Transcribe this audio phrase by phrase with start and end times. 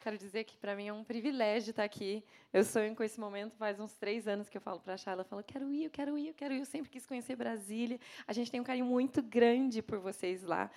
[0.00, 2.24] Quero dizer que para mim é um privilégio estar aqui.
[2.50, 5.20] Eu sonho com esse momento faz uns três anos que eu falo para a Charla,
[5.20, 6.60] eu falo, quero ir, eu quero ir, eu quero ir.
[6.60, 8.00] Eu sempre quis conhecer Brasília.
[8.26, 10.70] A gente tem um carinho muito grande por vocês lá.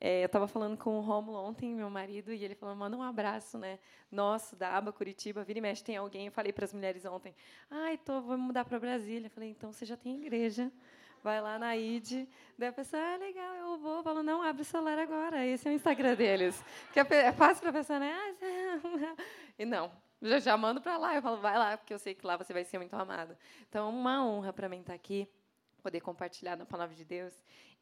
[0.00, 3.02] É, eu estava falando com o Romulo ontem, meu marido, e ele falou: manda um
[3.02, 3.78] abraço, né?
[4.10, 6.24] Nosso, da aba Curitiba, vira e mexe, tem alguém.
[6.24, 7.34] Eu falei para as mulheres ontem:
[7.70, 9.26] ai, tô, vou mudar para Brasília.
[9.26, 10.72] Eu falei: então você já tem igreja
[11.22, 12.26] vai lá na ID,
[12.58, 14.02] daí a pessoa, ah, legal, eu vou.
[14.02, 16.62] Falo, não, abre o celular agora, esse é o Instagram deles.
[16.92, 18.12] Que é fácil para a pessoa, né?
[18.12, 19.22] Ah,
[19.58, 19.90] e não,
[20.22, 22.52] já, já mando para lá, eu falo, vai lá, porque eu sei que lá você
[22.52, 23.36] vai ser muito amado.
[23.68, 25.28] Então, é uma honra para mim estar aqui,
[25.82, 27.32] poder compartilhar na palavra de Deus.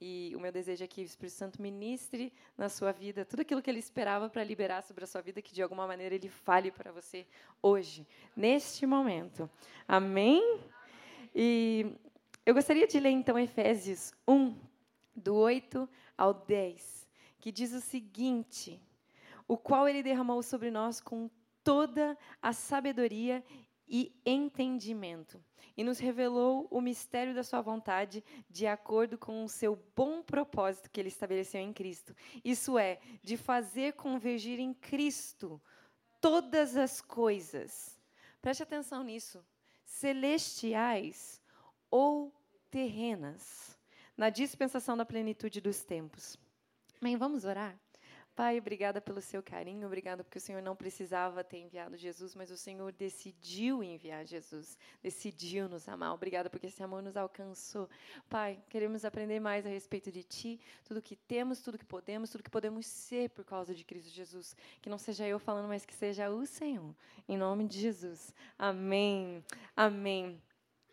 [0.00, 3.60] E o meu desejo é que o Espírito Santo ministre na sua vida tudo aquilo
[3.60, 6.70] que ele esperava para liberar sobre a sua vida, que de alguma maneira ele fale
[6.70, 7.26] para você
[7.60, 9.50] hoje, neste momento.
[9.88, 10.60] Amém?
[11.34, 11.86] E
[12.48, 14.58] eu gostaria de ler então Efésios 1,
[15.14, 17.06] do 8 ao 10,
[17.38, 18.80] que diz o seguinte:
[19.46, 21.28] O qual ele derramou sobre nós com
[21.62, 23.44] toda a sabedoria
[23.86, 25.44] e entendimento,
[25.76, 30.90] e nos revelou o mistério da sua vontade, de acordo com o seu bom propósito
[30.90, 32.16] que ele estabeleceu em Cristo.
[32.42, 35.60] Isso é, de fazer convergir em Cristo
[36.18, 38.00] todas as coisas.
[38.40, 39.44] Preste atenção nisso.
[39.84, 41.42] Celestiais
[41.90, 42.37] ou
[42.70, 43.76] terrenas,
[44.16, 46.38] na dispensação da plenitude dos tempos.
[47.00, 47.78] Bem, vamos orar?
[48.38, 52.52] Pai, obrigada pelo seu carinho, obrigada porque o Senhor não precisava ter enviado Jesus, mas
[52.52, 56.14] o Senhor decidiu enviar Jesus, decidiu nos amar.
[56.14, 57.90] Obrigada porque esse amor nos alcançou.
[58.28, 62.44] Pai, queremos aprender mais a respeito de Ti, tudo que temos, tudo que podemos, tudo
[62.44, 64.54] que podemos ser por causa de Cristo Jesus.
[64.80, 66.94] Que não seja eu falando, mas que seja o Senhor.
[67.28, 68.32] Em nome de Jesus.
[68.56, 69.44] Amém.
[69.74, 70.40] Amém.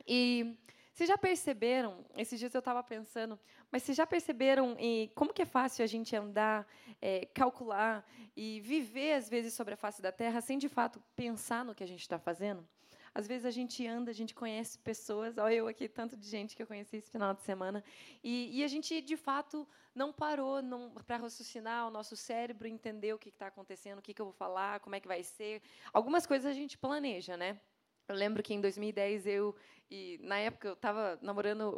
[0.07, 0.57] E
[0.95, 3.37] vocês já perceberam, esses dias eu estava pensando,
[3.69, 6.65] mas vocês já perceberam e como que é fácil a gente andar,
[7.01, 11.65] é, calcular e viver, às vezes, sobre a face da Terra sem, de fato, pensar
[11.65, 12.65] no que a gente está fazendo?
[13.13, 16.55] Às vezes a gente anda, a gente conhece pessoas, olha eu aqui, tanto de gente
[16.55, 17.83] que eu conheci esse final de semana,
[18.23, 20.59] e, e a gente, de fato, não parou
[21.05, 24.33] para raciocinar o nosso cérebro, entender o que está acontecendo, o que, que eu vou
[24.33, 25.61] falar, como é que vai ser.
[25.91, 27.59] Algumas coisas a gente planeja, né?
[28.07, 29.55] Eu lembro que em 2010 eu
[29.89, 31.69] e na época eu estava namorando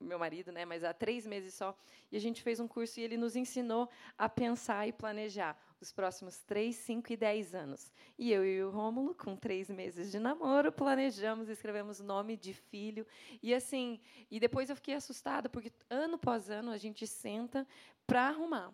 [0.00, 1.76] o meu marido, né, mas há três meses só,
[2.10, 5.92] e a gente fez um curso e ele nos ensinou a pensar e planejar os
[5.92, 7.92] próximos três, cinco e dez anos.
[8.18, 13.06] E eu e o Rômulo, com três meses de namoro, planejamos, escrevemos nome de filho
[13.42, 14.00] e assim.
[14.30, 17.66] E depois eu fiquei assustada porque ano após ano a gente senta
[18.06, 18.72] para arrumar,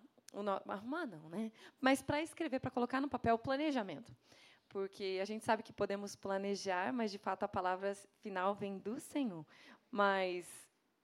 [0.69, 1.51] arrumar não, né?
[1.81, 4.15] Mas para escrever, para colocar no papel o planejamento
[4.73, 8.99] porque a gente sabe que podemos planejar, mas de fato a palavra final vem do
[8.99, 9.45] Senhor.
[9.91, 10.47] Mas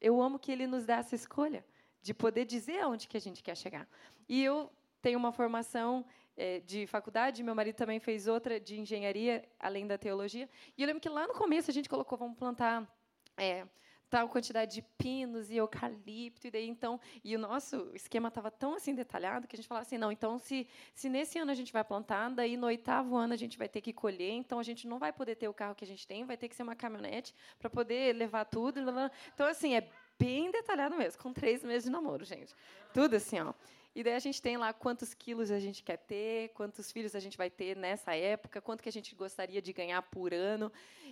[0.01, 1.65] eu amo que Ele nos dá essa escolha
[2.01, 3.87] de poder dizer aonde que a gente quer chegar.
[4.27, 9.47] E eu tenho uma formação é, de faculdade, meu marido também fez outra de engenharia,
[9.61, 10.49] além da teologia.
[10.77, 12.89] E eu lembro que lá no começo a gente colocou, vamos plantar
[13.37, 13.67] é,
[14.11, 18.75] tal quantidade de pinos e eucalipto e daí então e o nosso esquema estava tão
[18.75, 21.73] assim detalhado que a gente falava assim não então se se nesse ano a gente
[21.73, 24.87] vai plantar daí no oitavo ano a gente vai ter que colher então a gente
[24.87, 26.77] não vai poder ter o carro que a gente tem vai ter que ser uma
[26.77, 28.81] caminhonete para poder levar tudo
[29.35, 32.55] então assim é bem detalhado mesmo com três meses de namoro gente.
[32.93, 33.55] Tudo assim ó
[33.99, 37.19] e daí a gente tem lá quantos quilos a gente quer ter, quantos filhos a
[37.19, 40.71] gente vai ter nessa época, quanto que a gente gostaria de ganhar por ano.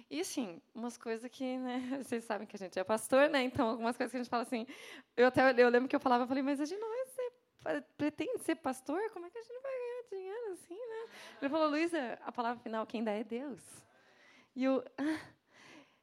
[0.08, 3.42] E, assim, umas coisas que, né, vocês sabem que a gente é pastor, né?
[3.42, 4.69] Então, algumas coisas que a gente fala assim...
[5.16, 7.84] Eu até eu lembro que eu falava, eu falei, mas a gente não vai ser,
[7.98, 9.10] pretende ser pastor?
[9.10, 11.08] Como é que a gente não vai ganhar dinheiro assim, né?
[11.42, 13.64] Ele falou, Luísa, a palavra final, quem dá é Deus.
[14.54, 14.84] E eu...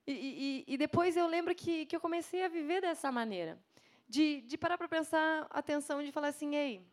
[0.06, 0.12] E,
[0.68, 3.58] e, e depois eu lembro que, que eu comecei a viver dessa maneira
[4.14, 6.88] de, de parar para prestar atenção e de falar assim, ei,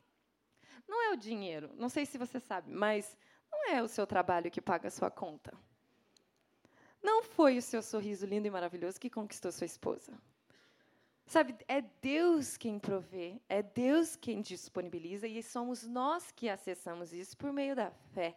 [0.88, 3.14] não é o dinheiro, não sei se você sabe, mas
[3.52, 5.52] não é o seu trabalho que paga a sua conta.
[7.02, 10.18] Não foi o seu sorriso lindo e maravilhoso que conquistou sua esposa.
[11.26, 17.36] Sabe, é Deus quem provê, é Deus quem disponibiliza e somos nós que acessamos isso
[17.36, 18.34] por meio da fé.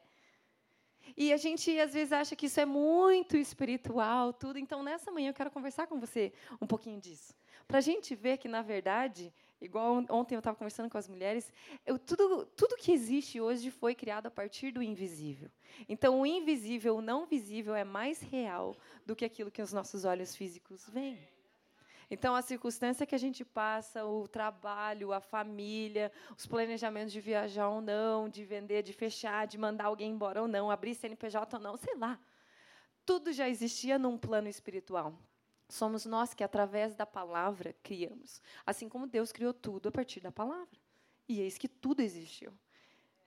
[1.15, 4.59] E a gente às vezes acha que isso é muito espiritual, tudo.
[4.59, 7.33] Então, nessa manhã eu quero conversar com você um pouquinho disso
[7.67, 11.51] para a gente ver que, na verdade, igual ontem eu estava conversando com as mulheres,
[11.85, 15.49] eu, tudo, tudo que existe hoje foi criado a partir do invisível.
[15.87, 18.75] Então, o invisível, o não visível, é mais real
[19.05, 21.33] do que aquilo que os nossos olhos físicos veem.
[22.11, 27.69] Então, a circunstância que a gente passa, o trabalho, a família, os planejamentos de viajar
[27.69, 31.63] ou não, de vender, de fechar, de mandar alguém embora ou não, abrir CNPJ ou
[31.63, 32.19] não, sei lá.
[33.05, 35.17] Tudo já existia num plano espiritual.
[35.73, 38.39] Somos nós que, através da palavra, criamos.
[38.63, 40.79] Assim como Deus criou tudo a partir da palavra.
[41.27, 42.53] E eis que tudo existiu.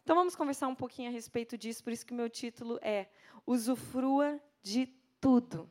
[0.05, 3.09] Então vamos conversar um pouquinho a respeito disso, por isso que o meu título é
[3.45, 4.87] Usufrua de
[5.21, 5.69] tudo.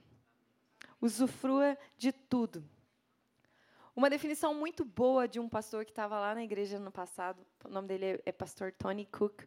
[1.00, 2.62] Usufrua de tudo.
[3.96, 7.70] Uma definição muito boa de um pastor que estava lá na igreja no passado, o
[7.70, 9.44] nome dele é, é pastor Tony Cook,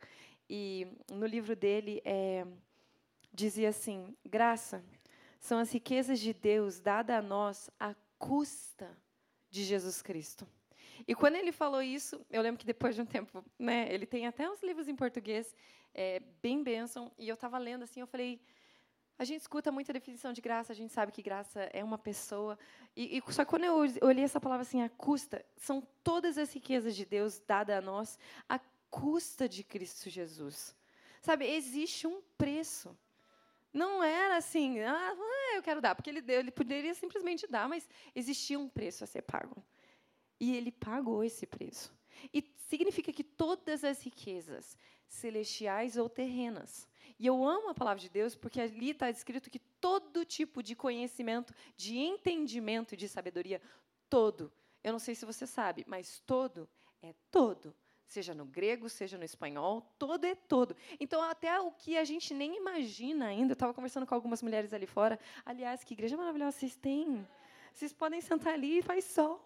[0.49, 2.47] e no livro dele é,
[3.35, 4.83] dizia assim: graça
[5.39, 8.97] são as riquezas de Deus dadas a nós à custa
[9.51, 10.47] de Jesus Cristo.
[11.07, 14.27] E quando ele falou isso, eu lembro que depois de um tempo, né, ele tem
[14.27, 15.55] até uns livros em português,
[15.95, 18.41] é, bem bênção, e eu estava lendo assim, eu falei,
[19.19, 22.59] a gente escuta muita definição de graça, a gente sabe que graça é uma pessoa,
[22.97, 26.95] e, e só quando eu olhei essa palavra assim, a custa, são todas as riquezas
[26.95, 28.19] de Deus dadas a nós
[28.49, 28.59] à
[28.91, 30.77] custa de Cristo Jesus.
[31.21, 32.97] Sabe, existe um preço.
[33.73, 35.15] Não era assim, ah,
[35.55, 39.07] eu quero dar, porque ele deu, ele poderia simplesmente dar, mas existia um preço a
[39.07, 39.63] ser pago.
[40.41, 41.93] E ele pagou esse preço.
[42.33, 44.77] E significa que todas as riquezas,
[45.07, 46.89] celestiais ou terrenas.
[47.19, 50.75] E eu amo a palavra de Deus porque ali está escrito que todo tipo de
[50.77, 53.61] conhecimento, de entendimento de sabedoria,
[54.09, 54.53] todo,
[54.85, 56.69] eu não sei se você sabe, mas todo
[57.03, 57.75] é todo
[58.09, 60.75] seja no grego, seja no espanhol, todo é todo.
[60.99, 64.73] Então, até o que a gente nem imagina ainda, eu estava conversando com algumas mulheres
[64.73, 67.27] ali fora, aliás, que igreja maravilhosa vocês têm.
[67.73, 69.45] Vocês podem sentar ali e faz sol.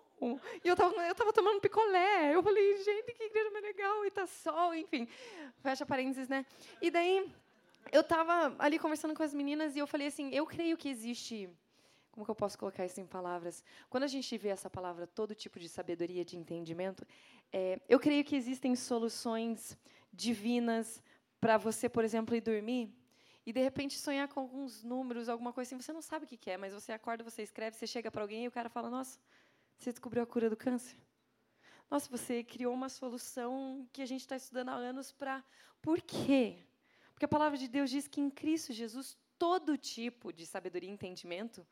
[0.64, 2.32] E eu estava eu tava tomando picolé.
[2.32, 5.08] Eu falei, gente, que igreja mais legal, e tá sol, enfim.
[5.60, 6.46] Fecha parênteses, né?
[6.80, 7.28] E daí,
[7.90, 11.50] eu estava ali conversando com as meninas e eu falei assim, eu creio que existe
[12.12, 13.64] como que eu posso colocar isso em palavras?
[13.88, 17.06] Quando a gente vê essa palavra, todo tipo de sabedoria, de entendimento,
[17.52, 19.76] é, eu creio que existem soluções
[20.12, 21.02] divinas
[21.40, 22.94] para você, por exemplo, ir dormir
[23.44, 25.82] e de repente sonhar com alguns números, alguma coisa assim.
[25.82, 28.44] Você não sabe o que é, mas você acorda, você escreve, você chega para alguém
[28.44, 29.18] e o cara fala: Nossa,
[29.78, 30.96] você descobriu a cura do câncer?
[31.90, 35.44] Nossa, você criou uma solução que a gente está estudando há anos para.
[35.82, 36.64] Por quê?
[37.12, 40.92] Porque a palavra de Deus diz que em Cristo Jesus todo tipo de sabedoria e
[40.92, 41.66] entendimento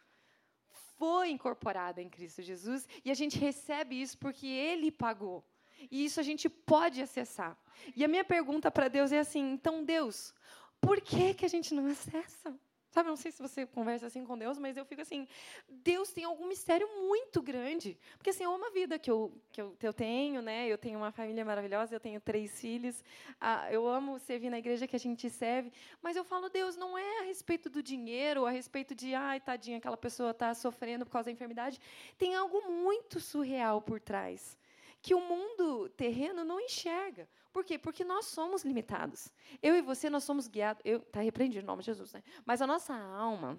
[0.98, 5.44] foi incorporada em Cristo Jesus e a gente recebe isso porque Ele pagou.
[5.90, 7.56] E isso a gente pode acessar.
[7.94, 10.34] E a minha pergunta para Deus é assim: então, Deus,
[10.80, 12.58] por que, que a gente não acessa?
[12.90, 15.28] Sabe, não sei se você conversa assim com Deus, mas eu fico assim,
[15.68, 17.96] Deus tem algum mistério muito grande.
[18.16, 20.66] Porque assim, eu amo a vida que eu, que eu, que eu tenho, né?
[20.66, 23.04] Eu tenho uma família maravilhosa, eu tenho três filhos.
[23.40, 25.72] Ah, eu amo servir na igreja que a gente serve.
[26.02, 29.78] Mas eu falo, Deus, não é a respeito do dinheiro, a respeito de, ai, tadinha,
[29.78, 31.80] aquela pessoa está sofrendo por causa da enfermidade.
[32.18, 34.58] Tem algo muito surreal por trás
[35.02, 37.28] que o mundo terreno não enxerga.
[37.52, 37.78] Por quê?
[37.78, 39.32] Porque nós somos limitados.
[39.62, 40.82] Eu e você, nós somos guiados.
[40.84, 42.22] Está repreendido em nome de Jesus, né?
[42.44, 43.58] Mas a nossa alma,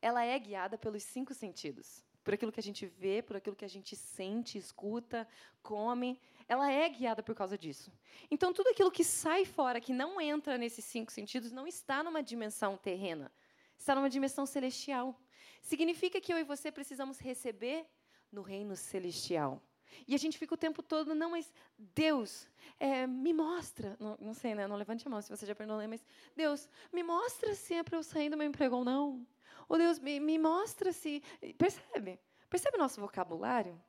[0.00, 2.04] ela é guiada pelos cinco sentidos.
[2.22, 5.26] Por aquilo que a gente vê, por aquilo que a gente sente, escuta,
[5.62, 6.20] come.
[6.46, 7.90] Ela é guiada por causa disso.
[8.30, 12.22] Então, tudo aquilo que sai fora, que não entra nesses cinco sentidos, não está numa
[12.22, 13.32] dimensão terrena.
[13.76, 15.18] Está numa dimensão celestial.
[15.60, 17.86] Significa que eu e você precisamos receber
[18.30, 19.60] no reino celestial.
[20.06, 23.96] E a gente fica o tempo todo, não, mas Deus, é, me mostra.
[23.98, 24.66] Não, não, sei, né?
[24.66, 27.96] Não levante a mão se você já perdoou, mas Deus, me mostra se é para
[27.96, 29.26] eu sair do meu emprego ou não.
[29.68, 31.22] Ou Deus, me, me mostra se.
[31.56, 32.18] Percebe?
[32.48, 33.80] Percebe o nosso vocabulário?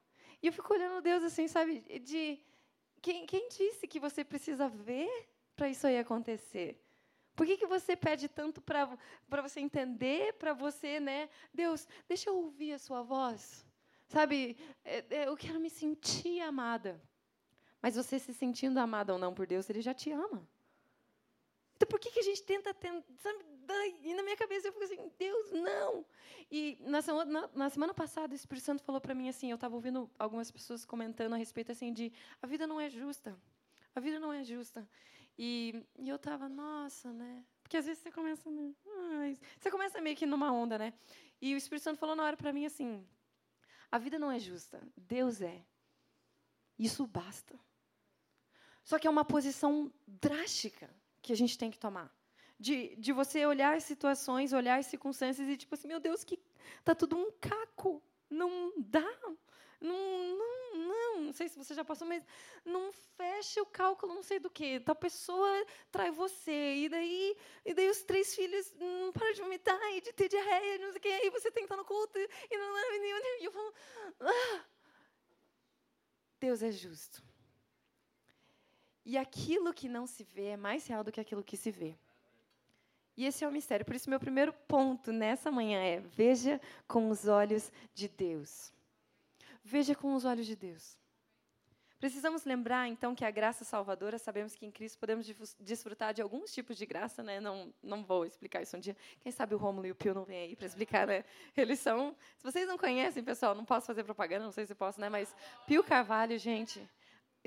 [0.42, 1.80] E eu fico olhando Deus assim, sabe?
[2.00, 2.40] De.
[3.02, 5.10] Quem, quem disse que você precisa ver
[5.56, 6.82] para isso aí acontecer?
[7.36, 11.30] Por que, que você pede tanto para você entender, para você, né?
[11.54, 13.66] Deus, deixa eu ouvir a sua voz.
[14.14, 14.56] Sabe,
[14.86, 17.02] é, é, eu quero me sentir amada.
[17.82, 20.48] Mas você se sentindo amada ou não por Deus, Ele já te ama.
[21.76, 23.44] Então, por que, que a gente tenta, tenta sabe,
[24.04, 26.06] e na minha cabeça eu fico assim, Deus, não.
[26.52, 29.74] E na, na, na semana passada, o Espírito Santo falou para mim assim, eu estava
[29.74, 33.36] ouvindo algumas pessoas comentando a respeito assim de, a vida não é justa.
[33.96, 34.88] A vida não é justa.
[35.40, 37.44] E, e eu estava, nossa, né?
[37.64, 38.48] Porque às vezes você começa,
[39.16, 40.94] ai, você começa meio que numa onda, né?
[41.42, 43.04] E o Espírito Santo falou na hora para mim assim,
[43.94, 45.64] a vida não é justa, Deus é.
[46.80, 47.60] Isso basta.
[48.84, 50.90] Só que é uma posição drástica
[51.22, 52.12] que a gente tem que tomar.
[52.60, 56.40] De, de você olhar as situações, olhar as circunstâncias e tipo assim, meu Deus, que
[56.84, 58.02] tá tudo um caco.
[58.28, 59.14] Não dá.
[59.84, 62.24] Não, não, não, não sei se você já passou, mas
[62.64, 64.80] não fecha o cálculo, não sei do que.
[64.80, 69.80] Tal pessoa trai você, e daí, e daí os três filhos não param de vomitar
[69.94, 72.18] e de ter diarreia, não sei o que, aí você tem que estar no culto,
[72.18, 73.74] e não, não, e eu falo,
[74.22, 74.66] ah,
[76.40, 77.22] Deus é justo.
[79.06, 81.96] E aquilo que não se vê é mais real do que aquilo que se vê.
[83.16, 83.86] E esse é o mistério.
[83.86, 88.73] Por isso, meu primeiro ponto nessa manhã é: veja com os olhos de Deus.
[89.64, 90.98] Veja com os olhos de Deus.
[92.00, 95.26] Precisamos lembrar, então, que a graça salvadora, sabemos que em Cristo podemos
[95.58, 97.40] desfrutar de alguns tipos de graça, né?
[97.40, 98.96] Não, não vou explicar isso um dia.
[99.22, 101.24] Quem sabe o Rômulo e o Pio não vêm aí para explicar, né?
[101.56, 102.14] Eles são.
[102.38, 105.08] Se vocês não conhecem, pessoal, não posso fazer propaganda, não sei se posso, né?
[105.08, 105.34] Mas
[105.66, 106.86] Pio Carvalho, gente,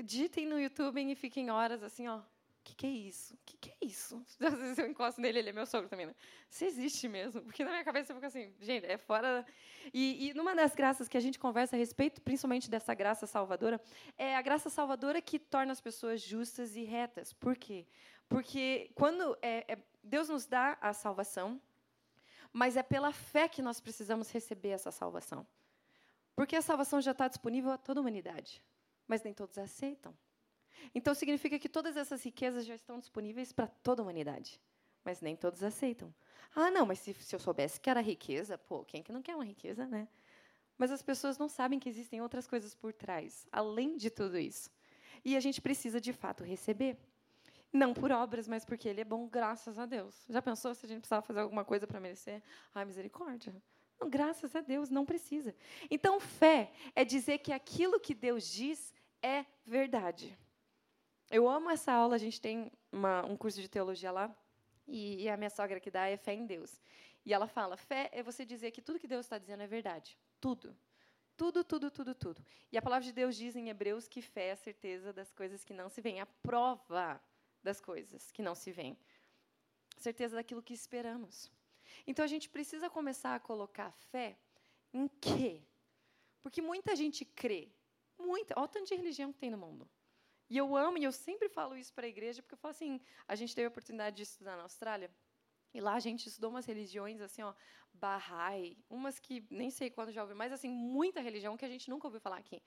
[0.03, 2.21] digitem no YouTube e fiquem horas assim, ó
[2.67, 3.33] que, que é isso?
[3.33, 4.21] O que, que é isso?
[4.41, 6.15] Às vezes eu encosto nele, ele é meu sogro também, né?
[6.49, 7.41] Você existe mesmo?
[7.41, 9.45] Porque na minha cabeça eu fico assim, gente, é fora.
[9.93, 13.79] E, e numa das graças que a gente conversa a respeito, principalmente dessa graça salvadora,
[14.17, 17.31] é a graça salvadora que torna as pessoas justas e retas.
[17.31, 17.85] Por quê?
[18.27, 21.61] Porque quando é, é, Deus nos dá a salvação,
[22.51, 25.47] mas é pela fé que nós precisamos receber essa salvação.
[26.35, 28.61] Porque a salvação já está disponível a toda a humanidade,
[29.07, 30.13] mas nem todos aceitam.
[30.93, 34.59] Então significa que todas essas riquezas já estão disponíveis para toda a humanidade,
[35.03, 36.13] mas nem todos aceitam.
[36.55, 39.35] Ah, não, mas se, se eu soubesse que era riqueza, pô, quem que não quer
[39.35, 40.07] uma riqueza, né?
[40.77, 44.69] Mas as pessoas não sabem que existem outras coisas por trás, além de tudo isso.
[45.25, 46.97] E a gente precisa, de fato, receber.
[47.73, 50.25] Não por obras, mas porque Ele é bom, graças a Deus.
[50.29, 52.41] Já pensou se a gente precisava fazer alguma coisa para merecer?
[52.73, 53.53] Ai, misericórdia.
[53.99, 55.55] Não, graças a Deus, não precisa.
[55.89, 60.37] Então, fé é dizer que aquilo que Deus diz é verdade.
[61.29, 64.33] Eu amo essa aula, a gente tem uma, um curso de teologia lá,
[64.87, 66.81] e, e, a minha sogra que dá é fé em Deus.
[67.25, 70.17] E ela fala: fé é você dizer que tudo que Deus está dizendo é verdade.
[70.39, 70.75] Tudo.
[71.35, 72.43] Tudo, tudo, tudo, tudo.
[72.71, 75.63] E a palavra de Deus diz em Hebreus que fé é a certeza das coisas
[75.63, 77.21] que não se veem, a prova
[77.61, 78.97] das coisas que não se veem.
[79.97, 81.51] Certeza daquilo que esperamos.
[82.07, 84.37] Então a gente precisa começar a colocar fé
[84.93, 85.61] em quê?
[86.41, 87.69] Porque muita gente crê.
[88.17, 88.55] Muita.
[88.57, 89.87] Olha o tanto de religião que tem no mundo.
[90.49, 93.01] E eu amo, e eu sempre falo isso para a igreja, porque eu falo assim,
[93.27, 95.11] a gente teve a oportunidade de estudar na Austrália,
[95.73, 97.53] e lá a gente estudou umas religiões, assim, ó,
[97.93, 101.89] Bahá'í, umas que nem sei quando já ouvi, mas, assim, muita religião que a gente
[101.89, 102.61] nunca ouviu falar aqui.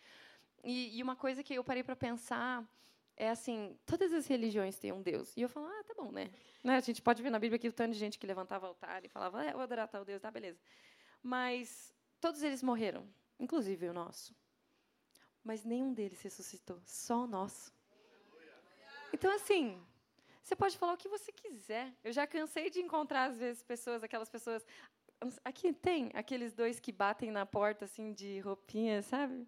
[0.63, 2.69] E, e uma coisa que eu parei para pensar
[3.17, 5.37] é, assim, todas as religiões têm um Deus.
[5.37, 6.31] E eu falo, ah, tá bom, né?
[6.65, 6.77] né?
[6.77, 9.09] A gente pode ver na Bíblia que o tanto de gente que levantava altar e
[9.09, 10.59] falava, é, eu vou adorar tal Deus, tá, beleza.
[11.23, 13.07] Mas todos eles morreram,
[13.39, 14.35] inclusive o nosso
[15.45, 17.73] mas nenhum deles ressuscitou, só o nosso.
[19.13, 19.83] Então, assim,
[20.43, 21.93] você pode falar o que você quiser.
[22.03, 24.65] Eu já cansei de encontrar, às vezes, pessoas, aquelas pessoas.
[25.45, 29.47] Aqui tem aqueles dois que batem na porta, assim, de roupinha, sabe?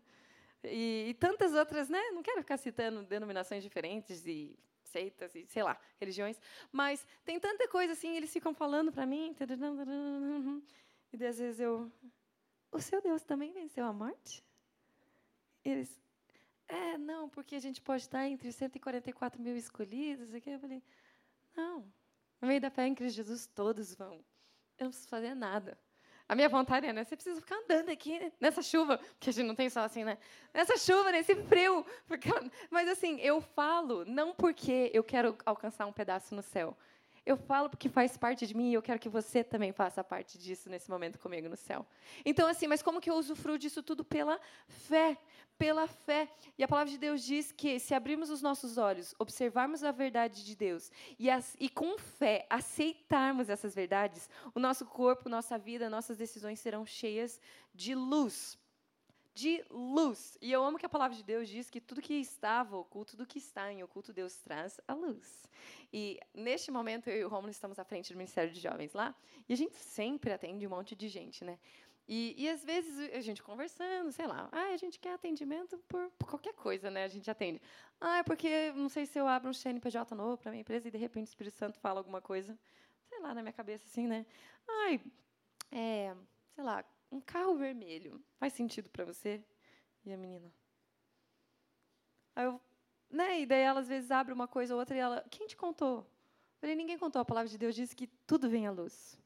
[0.64, 2.00] E, e tantas outras, né?
[2.10, 6.40] Não quero ficar citando denominações diferentes e seitas e, sei lá, religiões.
[6.70, 9.34] Mas tem tanta coisa, assim, eles ficam falando para mim.
[11.12, 11.90] E às vezes eu.
[12.70, 14.44] O seu Deus também venceu a morte?
[15.64, 16.00] Eles,
[16.68, 20.32] é, não, porque a gente pode estar entre 144 mil escolhidos.
[20.34, 20.50] Aqui.
[20.50, 20.82] Eu falei,
[21.56, 21.84] não,
[22.40, 24.14] no meio da fé em Cristo Jesus, todos vão.
[24.78, 25.78] Eu não preciso fazer nada.
[26.28, 27.04] A minha vontade é, né?
[27.04, 30.16] Você precisa ficar andando aqui nessa chuva, que a gente não tem só assim, né?
[30.54, 31.84] Nessa chuva, nesse frio.
[32.06, 32.30] Porque,
[32.70, 36.76] mas assim, eu falo não porque eu quero alcançar um pedaço no céu.
[37.24, 40.36] Eu falo porque faz parte de mim e eu quero que você também faça parte
[40.38, 41.86] disso nesse momento comigo no céu.
[42.24, 44.04] Então, assim, mas como que eu usufruo disso tudo?
[44.04, 45.16] Pela fé.
[45.56, 46.28] Pela fé.
[46.58, 50.44] E a palavra de Deus diz que se abrirmos os nossos olhos, observarmos a verdade
[50.44, 55.88] de Deus e, as, e com fé aceitarmos essas verdades, o nosso corpo, nossa vida,
[55.88, 57.40] nossas decisões serão cheias
[57.72, 58.58] de luz
[59.34, 60.36] de luz.
[60.40, 63.26] E eu amo que a palavra de Deus diz que tudo que estava oculto, tudo
[63.26, 65.48] que está em oculto, Deus traz a luz.
[65.92, 69.14] E neste momento, eu e o Romulo estamos à frente do Ministério de Jovens lá,
[69.48, 71.58] e a gente sempre atende um monte de gente, né?
[72.08, 76.10] E, e às vezes a gente conversando, sei lá, ah, a gente quer atendimento por,
[76.18, 77.04] por qualquer coisa, né?
[77.04, 77.60] A gente atende.
[78.00, 80.90] Ah, é porque não sei se eu abro um CNPJ novo para minha empresa e
[80.90, 82.58] de repente o Espírito Santo fala alguma coisa,
[83.08, 84.26] sei lá, na minha cabeça assim, né?
[84.68, 85.00] Ai,
[85.70, 86.14] é,
[86.54, 89.42] sei lá, um carro vermelho faz sentido para você?
[90.04, 90.52] E a menina?
[92.34, 92.60] Aí eu,
[93.12, 93.40] né?
[93.40, 95.98] E daí ela às vezes abre uma coisa ou outra e ela, quem te contou?
[95.98, 96.06] Eu
[96.60, 97.20] falei, ninguém contou.
[97.20, 99.18] A palavra de Deus diz que tudo vem à luz.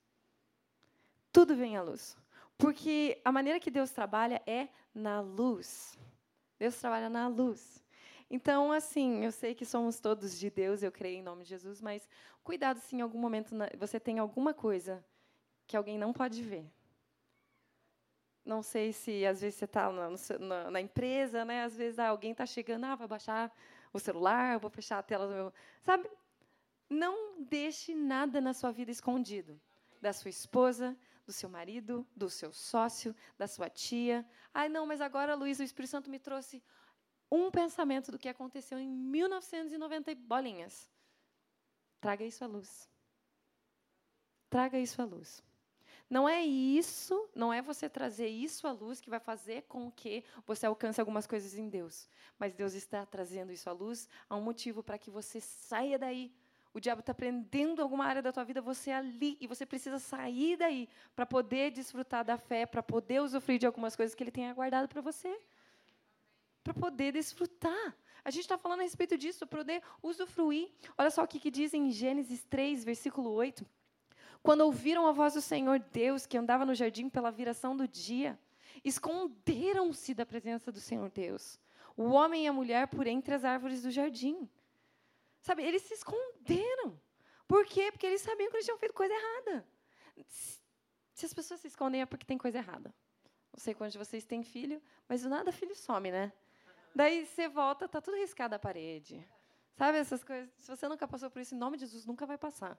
[1.32, 2.16] Tudo vem à luz.
[2.58, 5.98] Porque a maneira que Deus trabalha é na luz.
[6.58, 7.84] Deus trabalha na luz.
[8.28, 11.80] Então, assim, eu sei que somos todos de Deus, eu creio em nome de Jesus,
[11.80, 12.08] mas
[12.42, 15.04] cuidado se em algum momento você tem alguma coisa
[15.66, 16.68] que alguém não pode ver
[18.46, 21.64] não sei se às vezes você está na, na, na, empresa, né?
[21.64, 23.52] Às vezes ah, alguém está chegando, ah, vai baixar
[23.96, 25.52] o celular, vou fechar a tela do meu.
[25.82, 26.08] Sabe?
[26.88, 29.60] Não deixe nada na sua vida escondido.
[30.00, 34.24] Da sua esposa, do seu marido, do seu sócio, da sua tia.
[34.54, 36.62] Ai, não, mas agora, Luiz, o Espírito Santo me trouxe
[37.30, 40.88] um pensamento do que aconteceu em 1990 bolinhas.
[42.00, 42.88] Traga isso à luz.
[44.48, 45.42] Traga isso à luz.
[46.08, 50.22] Não é isso, não é você trazer isso à luz que vai fazer com que
[50.46, 52.08] você alcance algumas coisas em Deus.
[52.38, 56.32] Mas Deus está trazendo isso à luz há um motivo para que você saia daí.
[56.72, 59.98] O diabo está prendendo alguma área da tua vida, você é ali, e você precisa
[59.98, 64.30] sair daí para poder desfrutar da fé, para poder usufruir de algumas coisas que ele
[64.30, 65.40] tem aguardado para você.
[66.62, 67.96] Para poder desfrutar.
[68.22, 70.70] A gente está falando a respeito disso, para poder usufruir.
[70.98, 73.66] Olha só o que, que diz em Gênesis 3, versículo 8.
[74.46, 78.38] Quando ouviram a voz do Senhor Deus, que andava no jardim pela viração do dia,
[78.84, 81.58] esconderam-se da presença do Senhor Deus,
[81.96, 84.48] o homem e a mulher por entre as árvores do jardim.
[85.40, 86.96] Sabe, eles se esconderam.
[87.48, 87.90] Por quê?
[87.90, 89.66] Porque eles sabiam que eles tinham feito coisa errada.
[91.12, 92.94] Se as pessoas se escondem é porque tem coisa errada.
[93.52, 96.32] Não sei quantos de vocês têm filho, mas do nada filho some, né?
[96.94, 99.26] Daí você volta, tá tudo riscado a parede.
[99.74, 100.48] Sabe essas coisas?
[100.56, 102.78] Se você nunca passou por isso, em nome de Jesus, nunca vai passar.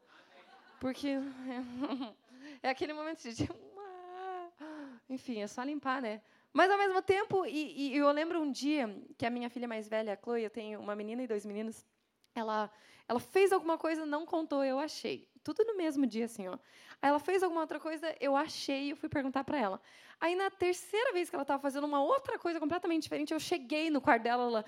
[0.80, 1.08] Porque
[2.62, 3.50] é aquele momento de.
[5.10, 6.22] Enfim, é só limpar, né?
[6.54, 9.88] Mas, ao mesmo tempo, e, e, eu lembro um dia que a minha filha mais
[9.88, 11.86] velha, a Chloe, eu tenho uma menina e dois meninos,
[12.34, 12.72] ela,
[13.08, 15.30] ela fez alguma coisa, não contou, eu achei.
[15.44, 16.58] Tudo no mesmo dia, assim, ó.
[17.02, 19.82] Aí ela fez alguma outra coisa, eu achei, eu fui perguntar para ela.
[20.20, 23.90] Aí, na terceira vez que ela estava fazendo uma outra coisa completamente diferente, eu cheguei
[23.90, 24.66] no quarto dela, ela,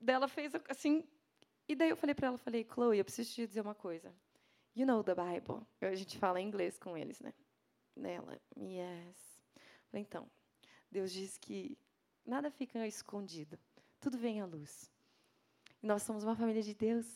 [0.00, 1.08] dela fez assim,
[1.68, 4.12] e daí eu falei para ela, falei, Chloe, eu preciso te dizer uma coisa.
[4.76, 5.64] You know the Bible.
[5.80, 7.32] A gente fala inglês com eles, né?
[7.94, 9.40] Nela, yes.
[9.92, 10.28] Então,
[10.90, 11.78] Deus diz que
[12.26, 13.56] nada fica escondido,
[14.00, 14.90] tudo vem à luz.
[15.80, 17.06] E nós somos uma família de Deus.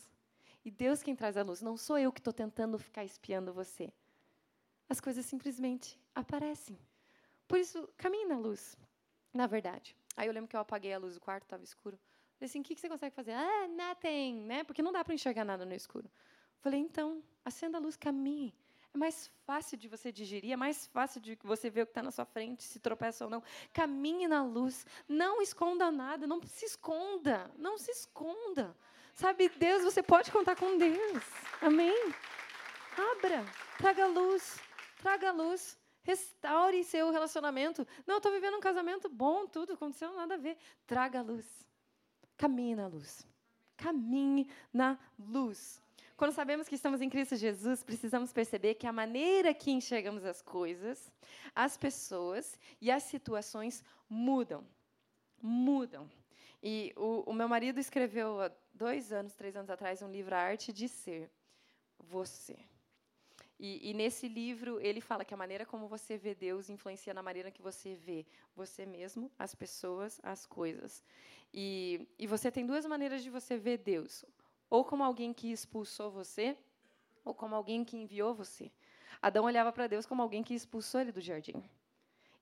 [0.64, 3.92] E Deus quem traz a luz, não sou eu que estou tentando ficar espiando você.
[4.88, 6.78] As coisas simplesmente aparecem.
[7.48, 8.76] Por isso, caminhe na luz,
[9.34, 9.97] na verdade.
[10.16, 11.99] Aí eu lembro que eu apaguei a luz do quarto, estava escuro.
[12.38, 13.32] Falei assim, o que, que você consegue fazer?
[13.32, 14.62] Ah, nothing, né?
[14.62, 16.08] Porque não dá para enxergar nada no escuro.
[16.60, 18.54] Falei, então, acenda a luz, caminhe.
[18.94, 22.02] É mais fácil de você digerir, é mais fácil de você ver o que está
[22.02, 23.42] na sua frente, se tropeça ou não.
[23.73, 24.86] Caminhe na luz.
[25.08, 27.50] Não esconda nada, não se esconda.
[27.56, 28.76] Não se esconda.
[29.14, 31.23] Sabe, Deus, você pode contar com Deus.
[31.60, 32.12] Amém?
[33.12, 33.44] Abra,
[33.76, 34.58] traga luz,
[34.99, 35.78] traga luz.
[36.02, 37.86] Restaure seu relacionamento.
[38.06, 40.56] Não, estou vivendo um casamento bom, tudo aconteceu, nada a ver.
[40.86, 41.44] Traga luz.
[42.36, 43.26] Caminhe na luz.
[43.76, 45.82] Caminhe na luz.
[46.19, 50.43] Quando sabemos que estamos em Cristo Jesus, precisamos perceber que a maneira que enxergamos as
[50.43, 51.13] coisas,
[51.54, 54.67] as pessoas e as situações mudam.
[55.41, 56.11] Mudam.
[56.61, 60.41] E o, o meu marido escreveu há dois anos, três anos atrás, um livro, A
[60.41, 61.31] Arte de Ser.
[62.00, 62.59] Você.
[63.57, 67.23] E, e, nesse livro ele fala que a maneira como você vê Deus influencia na
[67.23, 68.26] maneira que você vê
[68.57, 71.00] você mesmo, as pessoas, as coisas.
[71.54, 74.25] E, e você tem duas maneiras de você ver Deus
[74.71, 76.57] ou como alguém que expulsou você,
[77.25, 78.71] ou como alguém que enviou você.
[79.21, 81.63] Adão olhava para Deus como alguém que expulsou ele do jardim.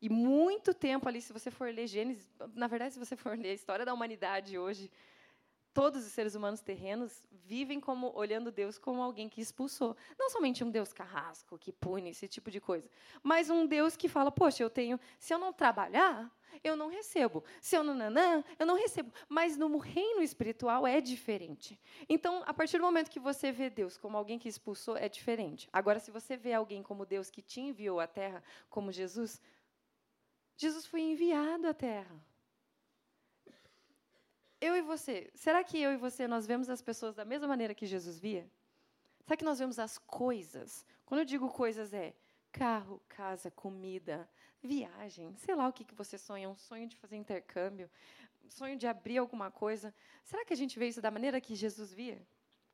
[0.00, 3.50] E muito tempo ali, se você for ler Gênesis, na verdade, se você for ler
[3.50, 4.90] a história da humanidade hoje,
[5.72, 9.96] todos os seres humanos terrenos vivem como olhando Deus como alguém que expulsou.
[10.18, 12.90] Não somente um Deus carrasco que pune esse tipo de coisa,
[13.22, 16.30] mas um Deus que fala: "Poxa, eu tenho, se eu não trabalhar,
[16.62, 17.44] eu não recebo.
[17.60, 19.12] Se eu não nanã, eu não recebo".
[19.28, 21.78] Mas no reino espiritual é diferente.
[22.08, 25.68] Então, a partir do momento que você vê Deus como alguém que expulsou, é diferente.
[25.72, 29.40] Agora, se você vê alguém como Deus que te enviou à terra, como Jesus,
[30.56, 32.16] Jesus foi enviado à terra
[34.60, 37.74] eu e você, será que eu e você nós vemos as pessoas da mesma maneira
[37.74, 38.50] que Jesus via?
[39.24, 40.84] Será que nós vemos as coisas?
[41.04, 42.14] Quando eu digo coisas é
[42.50, 44.28] carro, casa, comida,
[44.62, 47.90] viagem, sei lá o que, que você sonha, um sonho de fazer intercâmbio,
[48.44, 49.94] um sonho de abrir alguma coisa.
[50.24, 52.26] Será que a gente vê isso da maneira que Jesus via?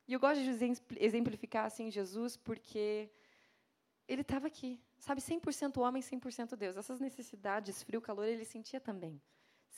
[0.07, 0.51] E eu gosto de
[0.99, 3.11] exemplificar assim Jesus porque
[4.09, 6.77] ele estava aqui, sabe, 100% homem, 100% Deus.
[6.77, 9.21] Essas necessidades, frio, calor, ele sentia também.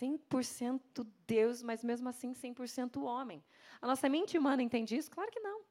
[0.01, 3.45] 100% Deus, mas mesmo assim 100% homem.
[3.81, 5.11] A nossa mente humana entende isso?
[5.11, 5.63] Claro que não.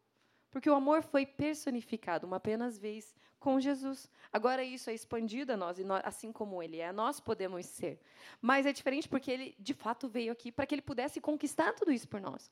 [0.54, 4.08] Porque o amor foi personificado uma apenas vez com Jesus.
[4.32, 8.00] Agora isso é expandido a nós, e assim como ele é, nós podemos ser.
[8.40, 11.92] Mas é diferente porque ele, de fato, veio aqui para que ele pudesse conquistar tudo
[11.92, 12.52] isso por nós.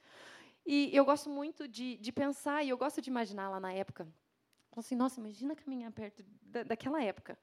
[0.66, 4.08] E eu gosto muito de, de pensar, e eu gosto de imaginar lá na época,
[4.76, 7.38] assim, nossa, imagina caminhar perto da, daquela época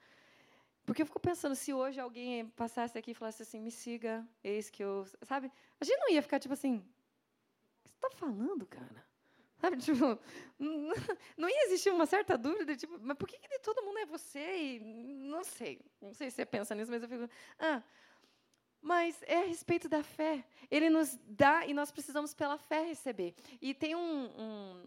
[0.84, 4.70] Porque eu fico pensando, se hoje alguém passasse aqui e falasse assim, me siga, eis
[4.70, 5.06] que eu.
[5.22, 5.52] Sabe?
[5.80, 6.78] A gente não ia ficar tipo assim.
[6.78, 6.82] O
[7.84, 9.07] que você está falando, cara?
[9.60, 10.18] Sabe, tipo,
[11.36, 14.56] não ia existir uma certa dúvida, tipo, mas por que, que todo mundo é você?
[14.56, 17.82] E não sei, não sei se você pensa nisso, mas eu fico, ah,
[18.80, 20.44] mas é a respeito da fé.
[20.70, 23.34] Ele nos dá e nós precisamos pela fé receber.
[23.60, 24.86] E tem um, um,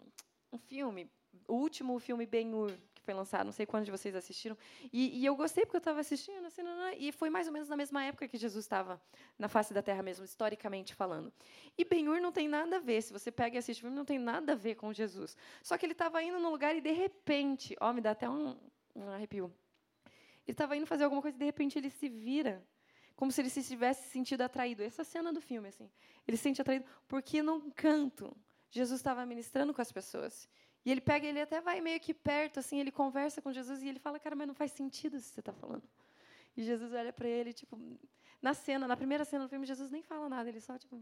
[0.53, 1.09] um filme,
[1.47, 4.57] o último filme Ben-Hur, que foi lançado, não sei quantos de vocês assistiram.
[4.93, 6.61] E, e eu gostei porque eu estava assistindo, assim,
[6.97, 9.01] e foi mais ou menos na mesma época que Jesus estava
[9.37, 11.33] na face da Terra mesmo, historicamente falando.
[11.77, 14.05] E Ben-Hur não tem nada a ver, se você pega e assiste o filme, não
[14.05, 15.35] tem nada a ver com Jesus.
[15.63, 18.55] Só que ele estava indo num lugar e, de repente, ó, me dá até um,
[18.95, 19.51] um arrepio.
[20.45, 22.63] Ele estava indo fazer alguma coisa e, de repente, ele se vira
[23.15, 24.83] como se ele se tivesse sentido atraído.
[24.83, 25.89] Essa cena do filme, assim.
[26.27, 28.35] Ele se sente atraído porque, num canto,
[28.71, 30.49] Jesus estava ministrando com as pessoas.
[30.83, 33.87] E ele pega, ele até vai meio que perto, assim, ele conversa com Jesus e
[33.87, 35.83] ele fala, cara, mas não faz sentido isso que você está falando.
[36.57, 37.79] E Jesus olha para ele, tipo,
[38.41, 41.01] na cena, na primeira cena do filme, Jesus nem fala nada, ele só, tipo.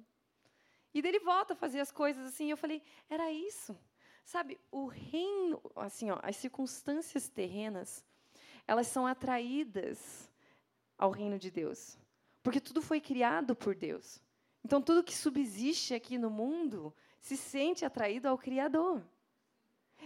[0.94, 3.78] E daí ele volta a fazer as coisas assim, e eu falei, era isso.
[4.26, 8.04] Sabe, o reino, assim, ó, as circunstâncias terrenas,
[8.68, 10.30] elas são atraídas
[10.98, 11.98] ao reino de Deus.
[12.44, 14.22] Porque tudo foi criado por Deus.
[14.64, 19.02] Então, tudo que subsiste aqui no mundo se sente atraído ao Criador.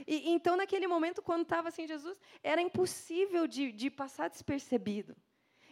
[0.08, 5.16] E, então, naquele momento, quando estava assim Jesus, era impossível de, de passar despercebido.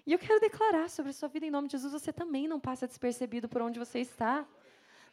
[0.06, 2.60] E eu quero declarar sobre a sua vida em nome de Jesus, você também não
[2.60, 4.48] passa despercebido por onde você está.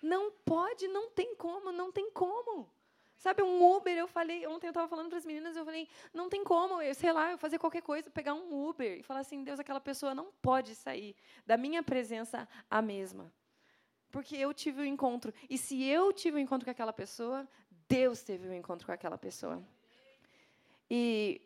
[0.03, 2.71] Não pode, não tem como, não tem como.
[3.16, 6.29] Sabe, um Uber, eu falei, ontem eu estava falando para as meninas, eu falei, não
[6.29, 9.42] tem como, eu, sei lá, eu fazer qualquer coisa, pegar um Uber e falar assim,
[9.42, 13.33] Deus, aquela pessoa não pode sair da minha presença a mesma.
[14.11, 15.33] Porque eu tive o um encontro.
[15.49, 17.47] E se eu tive o um encontro com aquela pessoa,
[17.88, 19.62] Deus teve um encontro com aquela pessoa.
[20.90, 21.40] E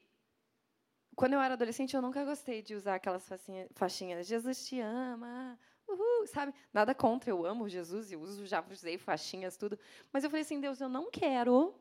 [1.15, 3.29] quando eu era adolescente, eu nunca gostei de usar aquelas
[3.75, 4.27] faixinhas.
[4.27, 6.55] Jesus te ama, uhul, sabe?
[6.73, 9.79] Nada contra, eu amo Jesus e uso, já usei faixinhas, tudo.
[10.13, 11.75] Mas eu falei assim, Deus, eu não quero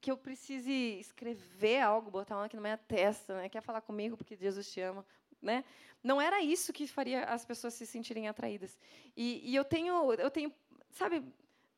[0.00, 3.48] que eu precise escrever algo, botar uma aqui na minha testa, né?
[3.48, 5.04] Quer falar comigo porque Jesus te ama,
[5.42, 5.64] né?
[6.02, 8.78] Não era isso que faria as pessoas se sentirem atraídas.
[9.16, 10.52] E, e eu tenho, eu tenho,
[10.90, 11.22] sabe?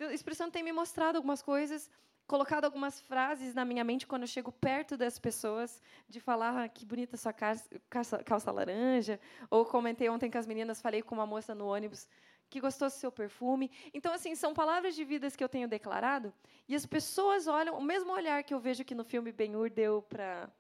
[0.00, 1.90] O Espírito Santo tem me mostrado algumas coisas,
[2.26, 6.68] colocado algumas frases na minha mente quando eu chego perto das pessoas, de falar ah,
[6.68, 9.20] que bonita sua calça, calça, calça, laranja,
[9.50, 12.08] ou comentei ontem com as meninas, falei com uma moça no ônibus
[12.48, 13.70] que gostou do seu perfume.
[13.94, 16.32] Então, assim, são palavras de vidas que eu tenho declarado,
[16.68, 20.02] e as pessoas olham, o mesmo olhar que eu vejo que no filme Ben-Hur deu
[20.02, 20.50] para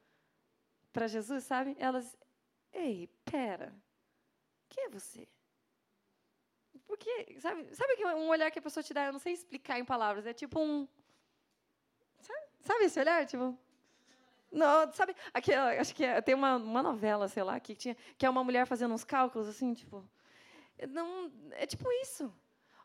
[0.92, 1.74] para Jesus, sabe?
[1.78, 2.16] Elas,
[2.72, 3.74] ei, pera,
[4.68, 5.28] quem é você?
[6.86, 9.78] Porque, sabe, sabe que um olhar que a pessoa te dá, eu não sei explicar
[9.78, 10.86] em palavras, é tipo um.
[12.20, 13.26] Sabe, sabe esse olhar?
[13.26, 13.58] Tipo.
[14.50, 18.26] Não, sabe, aqui, acho que é, tem uma, uma novela, sei lá, que, tinha, que
[18.26, 20.06] é uma mulher fazendo uns cálculos assim, tipo.
[20.90, 22.32] Não, é tipo isso.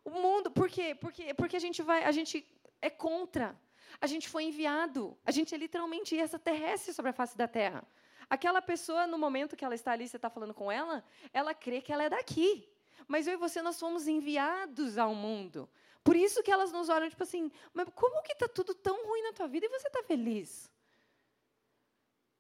[0.06, 0.96] O mundo, por quê?
[0.96, 2.46] Porque, porque a gente vai, a gente
[2.82, 3.60] é contra.
[4.00, 5.18] A gente foi enviado.
[5.26, 7.86] A gente é literalmente extraterrestre sobre a face da Terra.
[8.30, 11.82] Aquela pessoa, no momento que ela está ali, você está falando com ela, ela crê
[11.82, 12.68] que ela é daqui.
[13.08, 15.70] Mas eu e você, nós fomos enviados ao mundo.
[16.04, 19.22] Por isso que elas nos olham, tipo assim, mas como que está tudo tão ruim
[19.24, 20.72] na tua vida e você está feliz?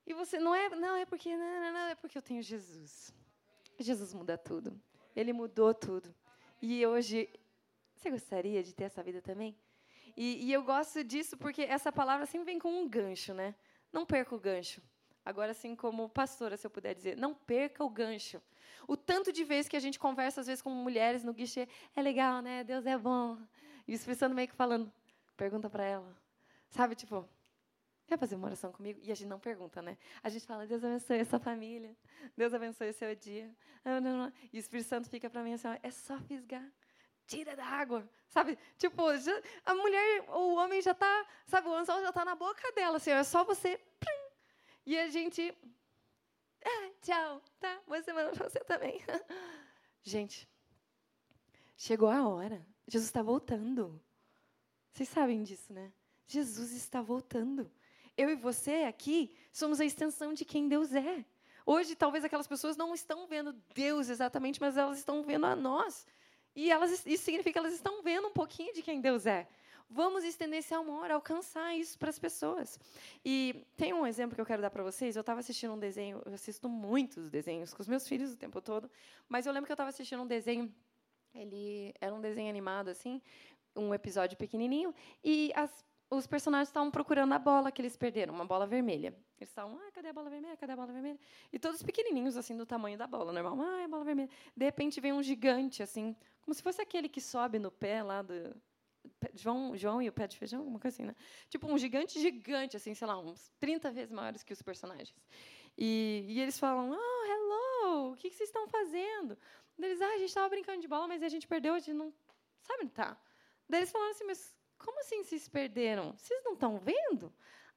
[0.05, 3.13] E você, não é, não, é porque, não, não, não, é porque eu tenho Jesus.
[3.77, 4.79] Jesus muda tudo.
[5.15, 6.13] Ele mudou tudo.
[6.61, 7.29] E hoje,
[7.95, 9.57] você gostaria de ter essa vida também?
[10.15, 13.53] E, e eu gosto disso porque essa palavra sempre vem com um gancho, né?
[13.91, 14.81] Não perca o gancho.
[15.27, 18.41] Agora, assim como pastora, se eu puder dizer, não perca o gancho.
[18.87, 22.01] O tanto de vezes que a gente conversa, às vezes, com mulheres no guichê, é
[22.01, 22.63] legal, né?
[22.63, 23.37] Deus é bom.
[23.85, 24.89] E o Espírito meio que falando,
[25.35, 26.15] pergunta para ela.
[26.69, 27.27] Sabe, tipo,
[28.07, 29.01] quer fazer uma oração comigo?
[29.03, 29.97] E a gente não pergunta, né?
[30.23, 31.93] A gente fala, Deus abençoe essa família.
[32.37, 33.53] Deus abençoe o seu dia.
[34.53, 36.63] E o Espírito Santo fica para mim assim, é só fisgar
[37.27, 38.57] tira da água, sabe?
[38.77, 42.71] Tipo, já, a mulher, o homem já está, sabe, o anzol já está na boca
[42.71, 43.77] dela, assim, é só você
[44.87, 45.53] e a gente.
[46.63, 47.81] Ah, tchau, tá?
[47.85, 49.01] Boa semana para você também.
[50.01, 50.47] Gente,
[51.75, 52.65] chegou a hora.
[52.87, 54.01] Jesus está voltando.
[54.93, 55.91] Vocês sabem disso, né?
[56.25, 57.69] Jesus está voltando.
[58.15, 61.25] Eu e você aqui somos a extensão de quem Deus é.
[61.65, 66.07] Hoje, talvez aquelas pessoas não estão vendo Deus exatamente, mas elas estão vendo a nós.
[66.55, 69.49] E elas, isso significa que elas estão vendo um pouquinho de quem Deus é.
[69.89, 72.79] Vamos estender esse amor, alcançar isso para as pessoas.
[73.23, 75.15] E tem um exemplo que eu quero dar para vocês.
[75.15, 78.61] Eu estava assistindo um desenho, eu assisto muitos desenhos com os meus filhos o tempo
[78.61, 78.89] todo,
[79.29, 80.73] mas eu lembro que eu estava assistindo um desenho,
[81.33, 83.21] ele era um desenho animado assim,
[83.75, 88.45] um episódio pequenininho, e as os personagens estavam procurando a bola que eles perderam, uma
[88.45, 89.13] bola vermelha.
[89.37, 90.55] Eles estavam, ah, cadê a bola vermelha?
[90.55, 91.19] Cadê a bola vermelha?
[91.51, 93.59] E todos pequenininhos, assim, do tamanho da bola, normal.
[93.59, 94.29] Ah, é a bola vermelha.
[94.55, 98.21] De repente vem um gigante, assim, como se fosse aquele que sobe no pé lá
[98.21, 98.55] do.
[99.33, 101.15] João, João e o pé de feijão, alguma coisa assim, né?
[101.49, 105.15] Tipo um gigante gigante, assim, sei lá, uns 30 vezes maiores que os personagens.
[105.77, 109.37] E, e eles falam, oh, hello, o que, vocês estão fazendo?
[109.77, 112.13] Eles, ah, a gente estava brincando de bola, mas a gente perdeu, a gente não
[112.61, 113.19] sabe onde tá.
[113.69, 116.13] Daí eles falaram assim, mas como assim vocês perderam?
[116.17, 117.33] Vocês não estão vendo?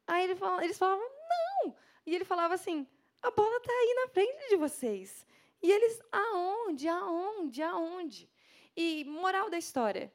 [0.06, 1.74] Aí ele fala, eles falavam, não.
[2.06, 2.86] E ele falava assim,
[3.22, 5.26] a bola está aí na frente de vocês.
[5.62, 8.30] E eles, aonde, aonde, aonde?
[8.76, 10.12] E moral da história,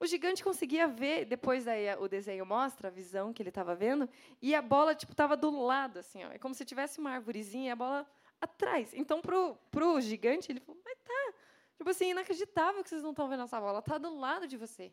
[0.00, 4.08] o gigante conseguia ver, depois daí o desenho mostra a visão que ele estava vendo,
[4.40, 6.30] e a bola tipo estava do lado assim, ó.
[6.30, 8.06] É como se tivesse uma árvorezinha e a bola
[8.40, 8.94] atrás.
[8.94, 11.34] Então pro pro gigante ele falou: "Mas tá,
[11.76, 14.92] tipo assim, inacreditável que vocês não estão vendo essa bola, tá do lado de você".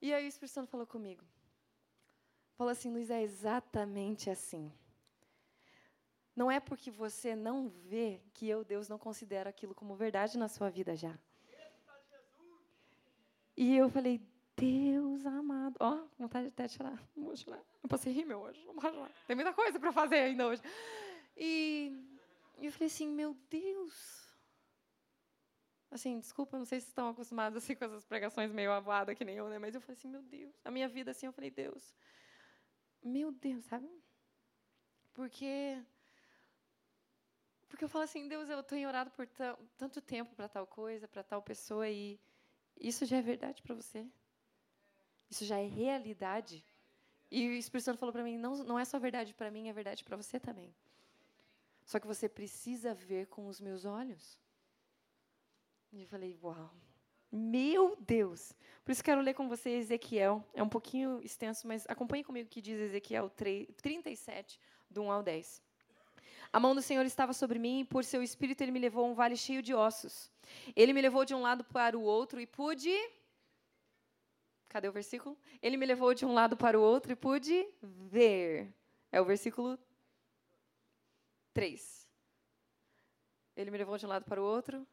[0.00, 1.22] E aí o Espírito Santo falou comigo.
[2.56, 4.72] Falou assim, Luiz, é exatamente assim.
[6.34, 10.48] Não é porque você não vê que eu, Deus, não considero aquilo como verdade na
[10.48, 11.18] sua vida já.
[13.60, 14.18] E eu falei,
[14.56, 15.76] Deus amado.
[15.80, 16.98] Ó, vontade até de chorar.
[17.14, 17.62] Não vou chorar.
[17.86, 18.64] Posso rir, meu, hoje.
[18.64, 19.12] Vou chorar.
[19.26, 20.62] Tem muita coisa para fazer ainda hoje.
[21.36, 21.92] E
[22.56, 24.26] eu falei assim, meu Deus,
[25.90, 29.36] Assim, desculpa, não sei se estão acostumados assim, com essas pregações meio avoadas que nem
[29.36, 29.58] eu, né?
[29.58, 30.54] Mas eu falei assim, meu Deus.
[30.64, 31.94] A minha vida, assim, eu falei, Deus.
[33.02, 33.90] Meu Deus, sabe?
[35.12, 35.84] Porque.
[37.68, 39.26] Porque eu falo assim, Deus, eu tenho orado por
[39.76, 42.18] tanto tempo para tal coisa, para tal pessoa, e
[42.80, 44.06] isso já é verdade para você?
[45.28, 46.64] Isso já é realidade?
[47.30, 49.72] E o Espírito Santo falou para mim, não, não é só verdade para mim, é
[49.72, 50.74] verdade para você também.
[51.84, 54.38] Só que você precisa ver com os meus olhos.
[55.92, 56.72] E eu falei, uau.
[57.32, 58.52] Meu Deus!
[58.84, 60.44] Por isso quero ler com você Ezequiel.
[60.52, 64.58] É um pouquinho extenso, mas acompanhe comigo o que diz Ezequiel 3, 37,
[64.90, 65.62] do 1 ao 10.
[66.52, 69.08] A mão do Senhor estava sobre mim, e por seu espírito ele me levou a
[69.08, 70.30] um vale cheio de ossos.
[70.74, 72.92] Ele me levou de um lado para o outro e pude.
[74.68, 75.38] Cadê o versículo?
[75.62, 78.72] Ele me levou de um lado para o outro e pude ver.
[79.12, 79.78] É o versículo
[81.52, 82.08] 3.
[83.56, 84.86] Ele me levou de um lado para o outro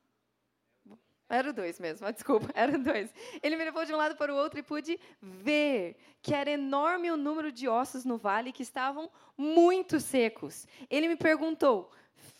[1.29, 3.13] era dois mesmo, desculpa, era o dois.
[3.43, 7.11] Ele me levou de um lado para o outro e pude ver que era enorme
[7.11, 10.65] o número de ossos no vale que estavam muito secos.
[10.89, 11.91] Ele me perguntou: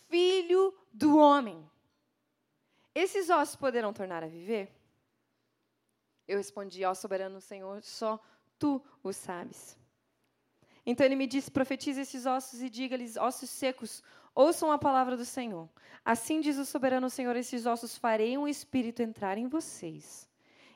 [0.08, 1.68] Filho do homem,
[2.94, 4.72] esses ossos poderão tornar a viver?
[6.26, 8.18] Eu respondi: Ó soberano Senhor, só
[8.58, 9.76] tu o sabes.
[10.86, 14.02] Então ele me disse: Profetize esses ossos e diga-lhes: Ossos secos,
[14.38, 15.68] Ouçam a palavra do Senhor.
[16.04, 20.28] Assim diz o soberano Senhor: esses ossos farei um espírito entrar em vocês,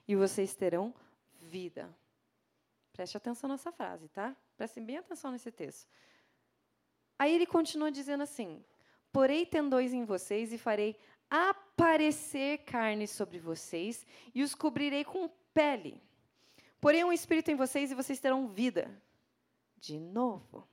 [0.09, 0.92] e vocês terão
[1.42, 1.88] vida.
[2.92, 4.35] Preste atenção nessa frase, tá?
[4.57, 5.88] Prestem bem atenção nesse texto.
[7.16, 8.64] Aí ele continua dizendo assim:
[9.12, 10.98] Porei tendões em vocês e farei
[11.31, 16.03] aparecer carne sobre vocês e os cobrirei com pele.
[16.81, 18.90] Porei um espírito em vocês e vocês terão vida.
[19.79, 20.66] De novo.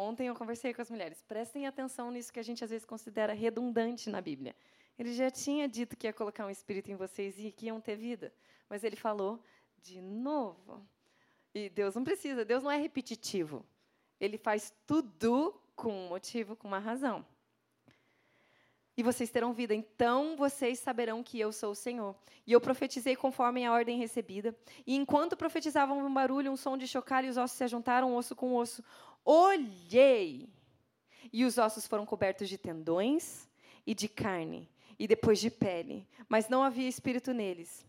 [0.00, 1.20] Ontem eu conversei com as mulheres.
[1.22, 4.54] Prestem atenção nisso que a gente às vezes considera redundante na Bíblia.
[4.96, 7.96] Ele já tinha dito que ia colocar um espírito em vocês e que iam ter
[7.96, 8.32] vida,
[8.68, 9.42] mas ele falou
[9.82, 10.86] de novo.
[11.52, 13.66] E Deus não precisa, Deus não é repetitivo.
[14.20, 17.26] Ele faz tudo com um motivo, com uma razão.
[18.96, 22.16] E vocês terão vida, então vocês saberão que eu sou o Senhor.
[22.44, 24.56] E eu profetizei conforme a ordem recebida.
[24.84, 28.56] E enquanto profetizavam um barulho, um som de chocalho, os ossos se ajuntaram, osso com
[28.56, 28.82] osso
[29.30, 30.48] olhei,
[31.30, 33.46] e os ossos foram cobertos de tendões
[33.86, 34.66] e de carne,
[34.98, 37.86] e depois de pele, mas não havia espírito neles.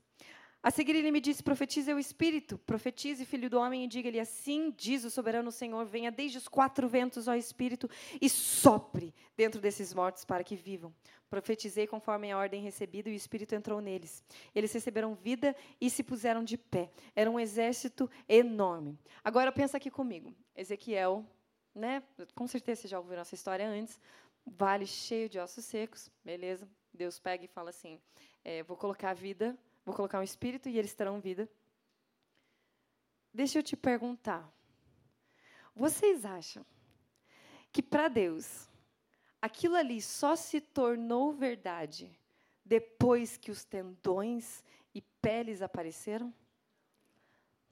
[0.61, 4.73] A seguir ele me disse: Profetize o Espírito, profetize, filho do homem, e diga-lhe: Assim
[4.75, 9.93] diz o soberano Senhor: Venha desde os quatro ventos, ó Espírito, e sopre dentro desses
[9.93, 10.93] mortos para que vivam.
[11.29, 14.21] Profetizei conforme a ordem recebida, e o Espírito entrou neles.
[14.53, 16.91] Eles receberam vida e se puseram de pé.
[17.15, 18.99] Era um exército enorme.
[19.23, 21.25] Agora pensa aqui comigo: Ezequiel,
[21.73, 22.03] né?
[22.35, 23.99] Com certeza você já ouviu nossa história antes.
[24.45, 26.67] Vale cheio de ossos secos, beleza?
[26.93, 27.99] Deus pega e fala assim:
[28.43, 29.57] é, Vou colocar vida
[29.89, 31.49] Vou colocar um espírito e eles terão vida.
[33.33, 34.47] Deixa eu te perguntar.
[35.75, 36.63] Vocês acham
[37.71, 38.69] que para Deus
[39.41, 42.15] aquilo ali só se tornou verdade
[42.63, 46.31] depois que os tendões e peles apareceram?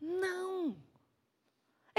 [0.01, 0.75] Não.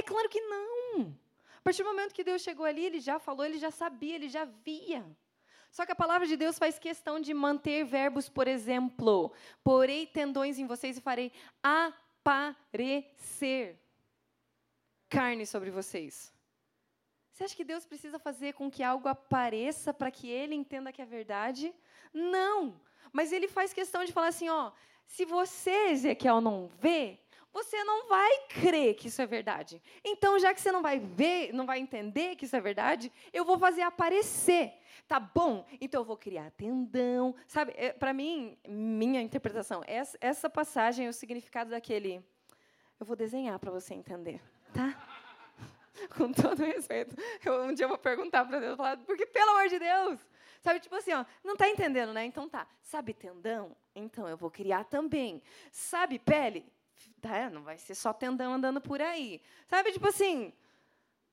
[0.08, 1.14] Claro que não.
[1.58, 4.30] A partir do momento que Deus chegou ali, ele já falou, ele já sabia, ele
[4.36, 5.04] já via.
[5.70, 9.30] Só que a palavra de Deus faz questão de manter verbos, por exemplo,
[9.62, 11.30] porei tendões em vocês e farei
[11.62, 13.78] aparecer.
[15.10, 16.32] carne sobre vocês.
[17.30, 21.02] Você acha que Deus precisa fazer com que algo apareça para que ele entenda que
[21.02, 21.74] é verdade?
[22.14, 22.80] Não.
[23.12, 24.72] Mas ele faz questão de falar assim, ó,
[25.06, 27.20] se você, Ezequiel, não vê,
[27.52, 29.82] você não vai crer que isso é verdade.
[30.04, 33.44] Então, já que você não vai ver, não vai entender que isso é verdade, eu
[33.44, 34.74] vou fazer aparecer.
[35.06, 35.66] Tá bom?
[35.80, 37.34] Então eu vou criar tendão.
[37.46, 42.22] Sabe, é, para mim, minha interpretação, essa, essa passagem é o significado daquele.
[43.00, 44.40] Eu vou desenhar para você entender,
[44.74, 44.94] tá?
[46.14, 47.16] Com todo respeito.
[47.42, 50.20] Eu, um dia eu vou perguntar para Deus, falar, porque, pelo amor de Deus,
[50.60, 52.24] Sabe, tipo assim, ó, não está entendendo, né?
[52.24, 52.66] Então tá.
[52.82, 53.76] Sabe tendão?
[53.94, 55.42] Então eu vou criar também.
[55.70, 56.66] Sabe pele?
[57.20, 59.40] Tá, não vai ser só tendão andando por aí.
[59.66, 60.52] Sabe, tipo assim.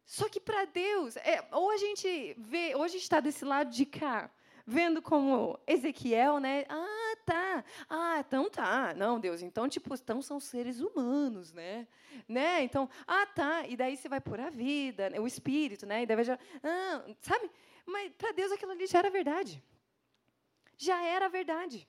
[0.06, 4.30] Só que para Deus, é, ou a gente vê, hoje está desse lado de cá,
[4.66, 6.64] vendo como Ezequiel, né?
[6.70, 7.64] Ah, tá.
[7.90, 8.94] Ah, então tá.
[8.96, 11.88] Não, Deus, então tipo, então são seres humanos, né?
[12.28, 12.64] Né?
[12.64, 13.66] Então, ah, tá.
[13.68, 15.20] E daí você vai por a vida, né?
[15.20, 16.04] o espírito, né?
[16.04, 17.50] E daí vai já, ah, sabe?
[17.86, 19.62] Mas para Deus aquilo ali já era verdade.
[20.78, 21.88] Já era verdade.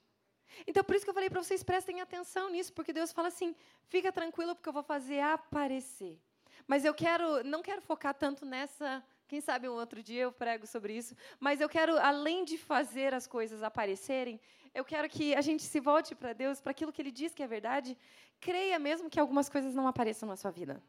[0.65, 3.55] Então, por isso que eu falei para vocês, prestem atenção nisso, porque Deus fala assim:
[3.87, 6.19] fica tranquilo, porque eu vou fazer aparecer.
[6.65, 9.03] Mas eu quero, não quero focar tanto nessa.
[9.27, 11.15] Quem sabe um outro dia eu prego sobre isso.
[11.39, 14.39] Mas eu quero, além de fazer as coisas aparecerem,
[14.73, 17.43] eu quero que a gente se volte para Deus, para aquilo que Ele diz que
[17.43, 17.97] é verdade.
[18.39, 20.81] Creia mesmo que algumas coisas não apareçam na sua vida.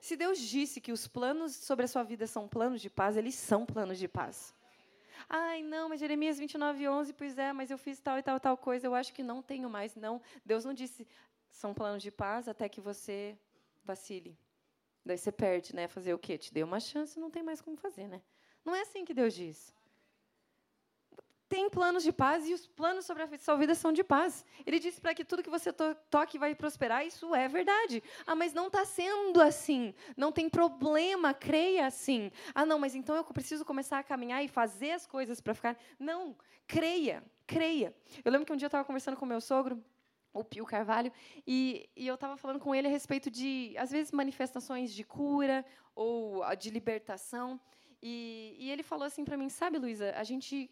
[0.00, 3.34] Se Deus disse que os planos sobre a sua vida são planos de paz, eles
[3.34, 4.54] são planos de paz.
[5.28, 8.56] Ai, não, mas Jeremias 29, 11, pois é, mas eu fiz tal e tal, tal
[8.56, 9.94] coisa, eu acho que não tenho mais.
[9.94, 11.06] Não, Deus não disse,
[11.50, 13.36] são planos de paz até que você
[13.84, 14.36] vacile.
[15.04, 15.86] Daí você perde, né?
[15.86, 16.36] Fazer o quê?
[16.36, 18.20] Te deu uma chance, não tem mais como fazer, né?
[18.64, 19.72] Não é assim que Deus diz
[21.48, 24.44] tem planos de paz e os planos sobre a sua vida são de paz.
[24.64, 28.02] Ele disse para que tudo que você to toque vai prosperar, isso é verdade.
[28.26, 29.94] Ah, mas não está sendo assim.
[30.16, 32.32] Não tem problema, creia assim.
[32.54, 35.76] Ah, não, mas então eu preciso começar a caminhar e fazer as coisas para ficar.
[35.98, 37.94] Não, creia, creia.
[38.24, 39.82] Eu lembro que um dia eu estava conversando com meu sogro,
[40.32, 41.12] o Pio Carvalho,
[41.46, 45.64] e, e eu estava falando com ele a respeito de, às vezes, manifestações de cura
[45.94, 47.60] ou de libertação.
[48.02, 50.70] E, e ele falou assim para mim, sabe, Luísa, a gente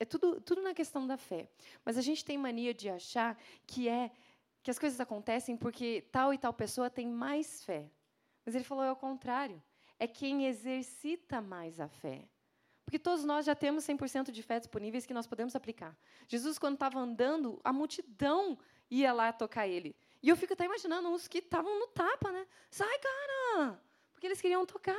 [0.00, 1.48] é tudo, tudo na questão da fé.
[1.84, 4.10] Mas a gente tem mania de achar que é
[4.62, 7.90] que as coisas acontecem porque tal e tal pessoa tem mais fé.
[8.44, 9.62] Mas ele falou é o contrário.
[9.98, 12.26] É quem exercita mais a fé.
[12.84, 15.96] Porque todos nós já temos 100% de fé disponíveis que nós podemos aplicar.
[16.26, 18.58] Jesus, quando estava andando, a multidão
[18.90, 19.94] ia lá tocar ele.
[20.22, 22.46] E eu fico até imaginando uns que estavam no tapa, né?
[22.70, 23.80] Sai, cara!
[24.12, 24.98] Porque eles queriam tocar.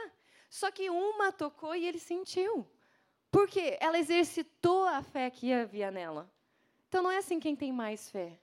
[0.50, 2.68] Só que uma tocou e ele sentiu.
[3.32, 6.30] Porque ela exercitou a fé que havia nela.
[6.90, 8.38] Então não é assim quem tem mais fé.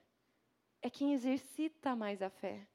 [0.80, 2.66] É quem exercita mais a fé.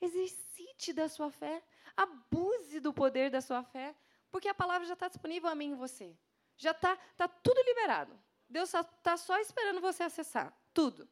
[0.00, 1.60] Exercite da sua fé.
[1.96, 3.94] Abuse do poder da sua fé.
[4.30, 6.16] Porque a palavra já está disponível a mim e você.
[6.56, 8.16] Já está tá tudo liberado.
[8.48, 10.56] Deus está só esperando você acessar.
[10.72, 11.08] Tudo.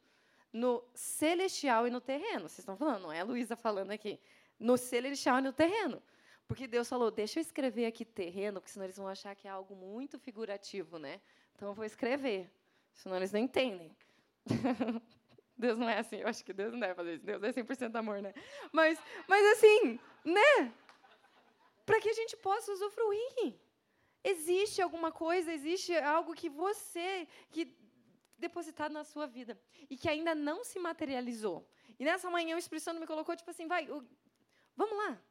[0.53, 2.47] No celestial e no terreno.
[2.47, 4.17] Vocês estão falando, não é a Luísa falando aqui.
[4.57, 6.01] No celestial e no terreno.
[6.49, 9.51] Porque Deus falou, deixa eu escrever aqui terreno, porque senão eles vão achar que é
[9.51, 11.21] algo muito figurativo, né?
[11.53, 12.49] Então eu vou escrever,
[12.91, 13.95] senão eles não entendem.
[15.55, 17.23] Deus não é assim, eu acho que Deus não deve fazer isso.
[17.23, 18.33] Deus é 100% amor, né?
[18.71, 20.73] Mas, mas assim, né?
[21.85, 23.53] Para que a gente possa usufruir.
[24.23, 27.77] Existe alguma coisa, existe algo que você, que
[28.39, 29.55] depositado na sua vida
[29.87, 31.69] e que ainda não se materializou.
[31.99, 33.85] E nessa manhã o Espírito Santo me colocou tipo assim, vai,
[34.75, 35.21] vamos lá,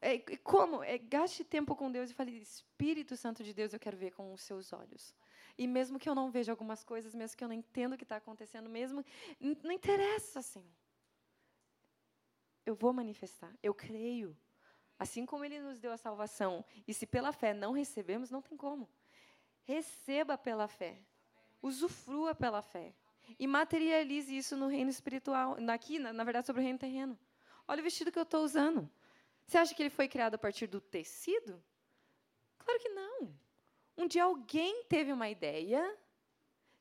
[0.00, 0.82] é, como?
[0.82, 4.32] É, gaste tempo com Deus e fale, Espírito Santo de Deus, eu quero ver com
[4.32, 5.14] os seus olhos.
[5.56, 8.04] E mesmo que eu não veja algumas coisas, mesmo que eu não entenda o que
[8.04, 9.04] está acontecendo, mesmo,
[9.62, 10.64] não interessa, assim.
[12.66, 14.36] Eu vou manifestar, eu creio.
[14.98, 18.56] Assim como Ele nos deu a salvação, e se pela fé não recebemos, não tem
[18.56, 18.88] como.
[19.64, 20.98] Receba pela fé,
[21.62, 22.94] usufrua pela fé,
[23.38, 27.18] e materialize isso no reino espiritual, aqui, na, na verdade, sobre o reino terreno.
[27.66, 28.90] Olha o vestido que eu estou usando.
[29.46, 31.62] Você acha que ele foi criado a partir do tecido?
[32.58, 33.34] Claro que não.
[33.96, 35.96] Um dia alguém teve uma ideia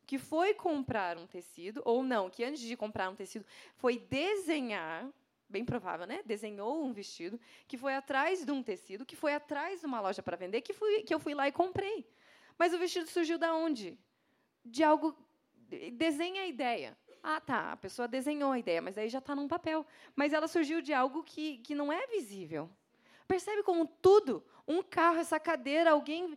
[0.06, 3.46] que foi comprar um tecido, ou não, que antes de comprar um tecido,
[3.76, 5.10] foi desenhar,
[5.48, 6.22] bem provável, né?
[6.26, 10.22] Desenhou um vestido, que foi atrás de um tecido, que foi atrás de uma loja
[10.22, 12.06] para vender, que, fui, que eu fui lá e comprei.
[12.58, 13.98] Mas o vestido surgiu da onde?
[14.66, 15.16] De algo.
[15.94, 16.98] Desenha a ideia.
[17.26, 19.86] Ah, tá, a pessoa desenhou a ideia, mas aí já está num papel.
[20.14, 22.70] Mas ela surgiu de algo que, que não é visível.
[23.26, 26.36] Percebe como tudo, um carro, essa cadeira, alguém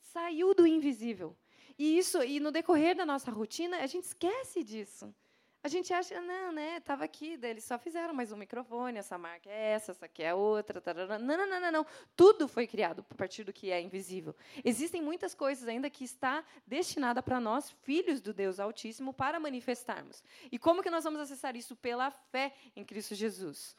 [0.00, 1.36] saiu do invisível.
[1.78, 5.14] E isso, e no decorrer da nossa rotina, a gente esquece disso.
[5.60, 6.76] A gente acha, não, né?
[6.76, 10.22] Estava aqui, daí eles só fizeram mais um microfone, essa marca é essa, essa aqui
[10.22, 10.80] é outra.
[10.80, 11.18] Tarará.
[11.18, 11.86] Não, não, não, não, não.
[12.14, 14.36] Tudo foi criado a partir do que é invisível.
[14.64, 20.22] Existem muitas coisas ainda que está destinada para nós, filhos do Deus Altíssimo, para manifestarmos.
[20.50, 21.74] E como que nós vamos acessar isso?
[21.74, 23.76] Pela fé em Cristo Jesus.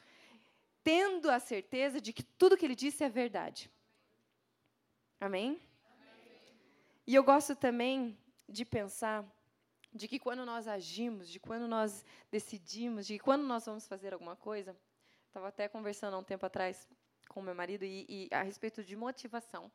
[0.83, 3.71] Tendo a certeza de que tudo que ele disse é verdade.
[5.19, 5.47] Amém?
[5.47, 5.61] Amém?
[7.07, 8.17] E eu gosto também
[8.47, 9.25] de pensar
[9.93, 14.13] de que quando nós agimos, de quando nós decidimos, de que quando nós vamos fazer
[14.13, 14.75] alguma coisa,
[15.27, 16.87] estava até conversando há um tempo atrás
[17.27, 19.71] com meu marido e, e a respeito de motivação.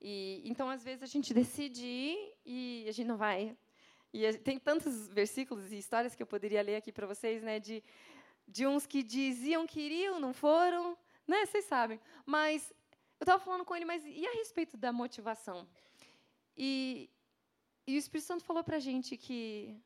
[0.00, 3.56] E então às vezes a gente decide ir e a gente não vai.
[4.12, 7.82] E tem tantos versículos e histórias que eu poderia ler aqui para vocês, né, de
[8.46, 10.96] de uns que diziam que iriam, não foram,
[11.26, 11.46] né?
[11.46, 12.00] Vocês sabem.
[12.26, 12.70] Mas
[13.18, 15.66] eu estava falando com ele, mas e a respeito da motivação?
[16.56, 17.10] E
[17.86, 19.78] e o Espírito Santo falou para a gente que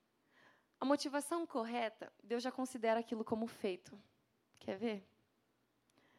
[0.80, 4.00] a motivação correta, Deus já considera aquilo como feito.
[4.60, 5.08] Quer ver?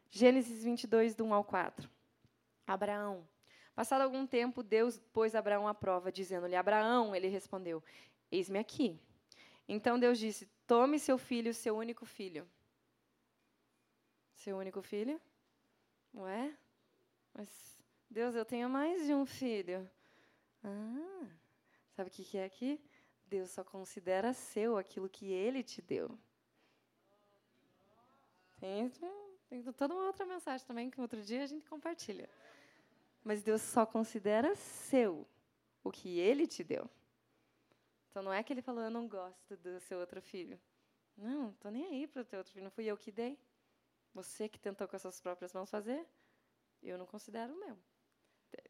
[0.09, 1.89] Gênesis 22, do 1 ao 4.
[2.67, 3.27] Abraão.
[3.73, 7.81] Passado algum tempo, Deus pôs Abraão à prova, dizendo-lhe: Abraão, ele respondeu:
[8.29, 8.99] Eis-me aqui.
[9.67, 12.45] Então Deus disse: Tome seu filho, seu único filho.
[14.33, 15.21] Seu único filho?
[16.13, 16.53] Ué?
[17.33, 17.77] Mas,
[18.09, 19.89] Deus, eu tenho mais de um filho.
[20.63, 21.38] Ah.
[21.99, 22.81] Sabe o que é aqui?
[23.25, 26.17] Deus só considera seu aquilo que Ele te deu.
[28.57, 28.89] Tem,
[29.49, 32.29] tem toda uma outra mensagem também que outro dia a gente compartilha.
[33.21, 35.27] Mas Deus só considera seu
[35.83, 36.89] o que Ele te deu.
[38.09, 40.57] Então não é que Ele falou, eu não gosto do seu outro filho.
[41.17, 42.63] Não, estou nem aí para o teu outro filho.
[42.63, 43.37] Não fui eu que dei.
[44.13, 46.07] Você que tentou com as suas próprias mãos fazer,
[46.81, 47.77] eu não considero o meu.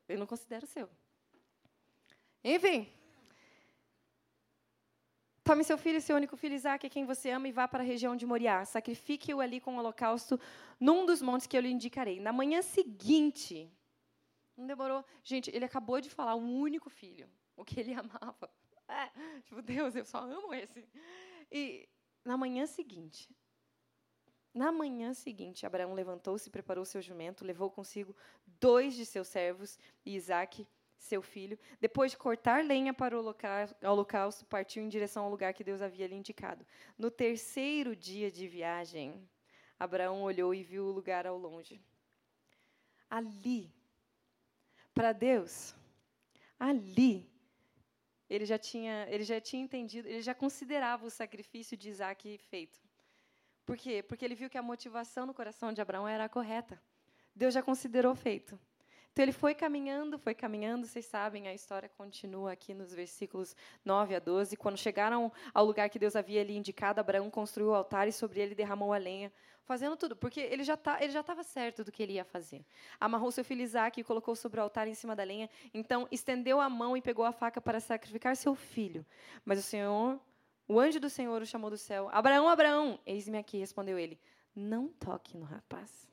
[0.07, 0.89] Eu não considero o seu.
[2.43, 2.91] Enfim,
[5.49, 8.15] Tome seu filho, seu único filho Isaac, quem você ama, e vá para a região
[8.15, 8.63] de Moriá.
[8.65, 10.39] Sacrifique-o ali com o holocausto
[10.79, 12.19] num dos montes que eu lhe indicarei.
[12.19, 13.67] Na manhã seguinte,
[14.55, 15.03] não demorou.
[15.23, 17.27] Gente, ele acabou de falar um único filho,
[17.57, 18.47] o que ele amava.
[18.87, 19.09] É,
[19.41, 20.87] tipo, Deus, eu só amo esse.
[21.51, 21.89] E
[22.23, 23.35] na manhã seguinte,
[24.53, 30.15] na manhã seguinte, Abraão levantou-se, preparou seu jumento, levou consigo dois de seus servos e
[30.15, 30.67] Isaac
[30.99, 31.57] seu filho.
[31.79, 33.35] Depois de cortar lenha para o
[33.83, 36.65] holocausto, partiu em direção ao lugar que Deus havia lhe indicado.
[36.97, 39.27] No terceiro dia de viagem,
[39.79, 41.81] Abraão olhou e viu o lugar ao longe.
[43.09, 43.73] Ali,
[44.93, 45.73] para Deus,
[46.59, 47.27] ali,
[48.29, 52.79] ele já tinha, ele já tinha entendido, ele já considerava o sacrifício de Isaac feito.
[53.65, 54.03] Por quê?
[54.03, 56.81] Porque ele viu que a motivação no coração de Abraão era a correta.
[57.33, 58.59] Deus já considerou feito.
[59.11, 64.15] Então ele foi caminhando, foi caminhando, vocês sabem, a história continua aqui nos versículos 9
[64.15, 64.55] a 12.
[64.55, 68.39] Quando chegaram ao lugar que Deus havia lhe indicado, Abraão construiu o altar e sobre
[68.39, 69.31] ele derramou a lenha,
[69.63, 72.65] fazendo tudo, porque ele já tá, ele já estava certo do que ele ia fazer.
[72.99, 75.49] Amarrou seu filho Isaac e colocou sobre o altar em cima da lenha.
[75.73, 79.05] Então estendeu a mão e pegou a faca para sacrificar seu filho.
[79.43, 80.19] Mas o Senhor,
[80.67, 82.09] o anjo do Senhor o chamou do céu.
[82.11, 84.19] Abraão, Abraão, eis-me aqui, respondeu ele.
[84.55, 86.07] Não toque no rapaz,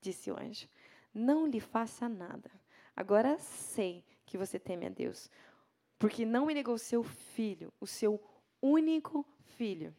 [0.00, 0.68] disse o anjo
[1.16, 2.50] não lhe faça nada.
[2.94, 5.30] Agora sei que você teme a Deus,
[5.98, 8.22] porque não me negou seu filho, o seu
[8.60, 9.94] único filho.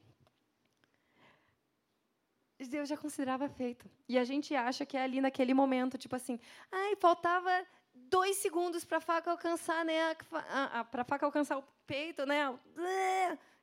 [2.69, 3.89] Deus já considerava feito.
[4.09, 6.39] E a gente acha que é ali naquele momento, tipo assim,
[6.71, 10.15] ai, faltava dois segundos para a faca alcançar, né,
[10.91, 12.57] para a faca alcançar o peito, né?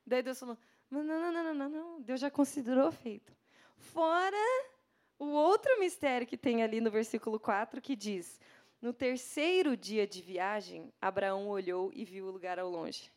[0.05, 0.57] Daí Deus falou,
[0.89, 3.35] não, não, não, não, não, não, Deus já considerou feito.
[3.77, 4.74] Fora
[5.17, 8.39] o outro mistério que tem ali no versículo 4 que diz:
[8.81, 13.11] No terceiro dia de viagem, Abraão olhou e viu o lugar ao longe.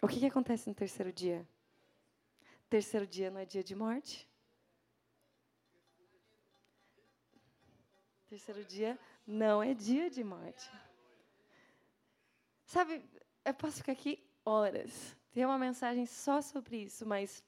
[0.00, 1.46] O que, que acontece no terceiro dia?
[2.68, 4.28] Terceiro dia não é dia de morte?
[8.28, 10.70] Terceiro dia não é dia de morte.
[12.66, 13.04] Sabe,
[13.44, 15.16] eu posso ficar aqui horas.
[15.32, 17.44] Tem uma mensagem só sobre isso, mas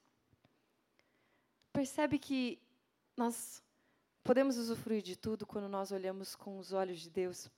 [1.73, 2.61] percebe que
[3.17, 3.63] nós
[4.23, 7.49] podemos usufruir de tudo quando nós olhamos com os olhos de Deus.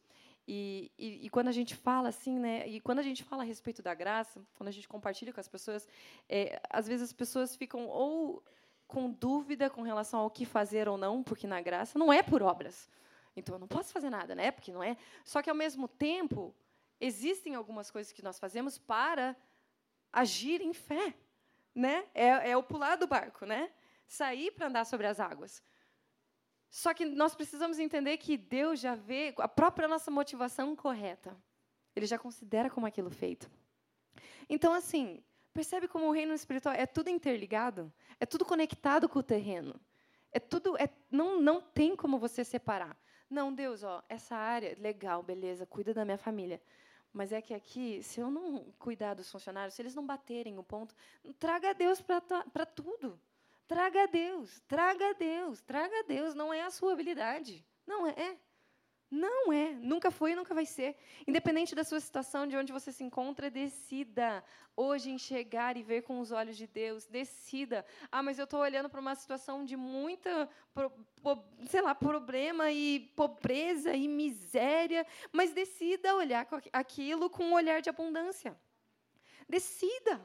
[0.47, 2.67] E, e, e, quando a gente fala assim, né?
[2.67, 5.47] E quando a gente fala a respeito da graça, quando a gente compartilha com as
[5.47, 5.87] pessoas,
[6.27, 8.43] é, às vezes as pessoas ficam ou
[8.87, 12.41] com dúvida com relação ao que fazer ou não, porque na graça não é por
[12.41, 12.89] obras.
[13.35, 14.49] Então eu não posso fazer nada, né?
[14.49, 14.97] Porque não é.
[15.23, 16.55] Só que ao mesmo tempo
[16.99, 19.35] existem algumas coisas que nós fazemos para
[20.11, 21.13] agir em fé,
[21.75, 22.07] né?
[22.15, 23.69] É, é o pular do barco, né?
[24.09, 25.63] Sair para andar sobre as águas.
[26.69, 31.35] Só que nós precisamos entender que Deus já vê a própria nossa motivação correta.
[31.95, 33.49] Ele já considera como aquilo feito.
[34.49, 37.91] Então, assim, Percebe como o reino espiritual é tudo interligado?
[38.19, 39.79] É tudo conectado com o terreno.
[40.31, 42.97] É tudo, é, não, não tem como você separar.
[43.29, 46.61] Não, Deus, ó, essa área, legal, beleza, cuida da minha família.
[47.11, 50.63] Mas é que aqui, se eu não cuidar dos funcionários, se eles não baterem o
[50.63, 50.95] ponto,
[51.39, 53.19] traga Deus para tudo.
[53.69, 56.33] Traga Deus, traga Deus, traga Deus.
[56.33, 57.63] Não é a sua habilidade.
[57.85, 58.35] Não é.
[59.11, 60.95] Não é, nunca foi e nunca vai ser.
[61.27, 64.43] Independente da sua situação, de onde você se encontra, decida
[64.75, 67.05] hoje enxergar e ver com os olhos de Deus.
[67.05, 67.85] Decida.
[68.11, 70.49] Ah, mas eu estou olhando para uma situação de muita,
[71.67, 75.05] sei lá, problema e pobreza e miséria.
[75.31, 78.59] Mas decida olhar aquilo com um olhar de abundância.
[79.47, 80.19] Decida.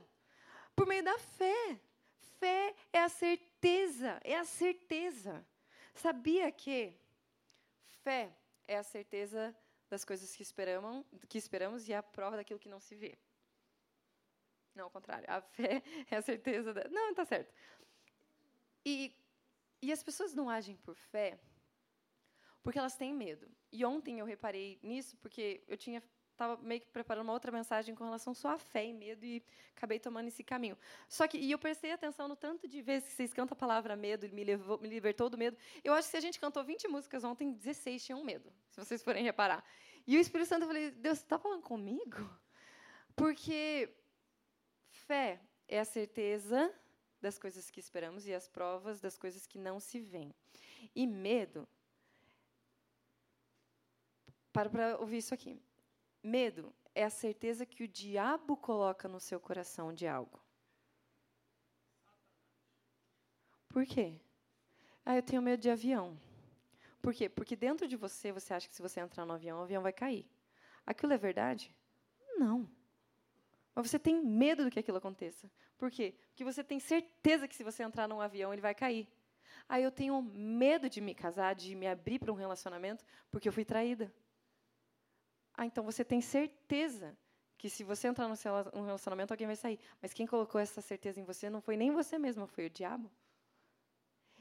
[0.74, 1.78] Por meio da fé.
[2.44, 5.46] Fé é a certeza, é a certeza.
[5.94, 6.94] Sabia que
[8.02, 8.36] fé
[8.68, 9.56] é a certeza
[9.88, 13.16] das coisas que esperamos, que esperamos e a prova daquilo que não se vê.
[14.74, 15.24] Não, ao contrário.
[15.26, 16.86] A fé é a certeza da...
[16.90, 17.50] Não, está certo.
[18.84, 19.16] E,
[19.80, 21.40] e as pessoas não agem por fé
[22.62, 23.50] porque elas têm medo.
[23.72, 26.02] E ontem eu reparei nisso porque eu tinha
[26.34, 29.42] estava meio que preparando uma outra mensagem com relação só à fé e medo e
[29.76, 30.76] acabei tomando esse caminho.
[31.08, 33.96] Só que e eu prestei atenção no tanto de vezes que vocês cantam a palavra
[33.96, 35.56] medo, me levou, me libertou do medo.
[35.82, 39.02] Eu acho que se a gente cantou 20 músicas ontem, 16 tinham medo, se vocês
[39.02, 39.64] forem reparar.
[40.06, 42.28] E o Espírito Santo eu falei: "Deus, você está falando comigo?"
[43.16, 43.94] Porque
[44.90, 46.72] fé é a certeza
[47.20, 50.34] das coisas que esperamos e as provas das coisas que não se veem.
[50.94, 51.66] E medo
[54.52, 55.60] para para ouvir isso aqui.
[56.24, 60.40] Medo é a certeza que o diabo coloca no seu coração de algo.
[63.68, 64.18] Por quê?
[65.04, 66.18] Ah, eu tenho medo de avião.
[67.02, 67.28] Por quê?
[67.28, 69.92] Porque dentro de você, você acha que se você entrar no avião, o avião vai
[69.92, 70.26] cair.
[70.86, 71.76] Aquilo é verdade?
[72.38, 72.66] Não.
[73.74, 75.50] Mas você tem medo do que aquilo aconteça.
[75.76, 76.14] Por quê?
[76.28, 79.06] Porque você tem certeza que se você entrar num avião, ele vai cair.
[79.68, 83.52] Aí eu tenho medo de me casar, de me abrir para um relacionamento, porque eu
[83.52, 84.10] fui traída.
[85.54, 87.16] Ah, então você tem certeza
[87.56, 89.78] que se você entrar num relacionamento, alguém vai sair.
[90.02, 93.10] Mas quem colocou essa certeza em você não foi nem você mesmo, foi o diabo.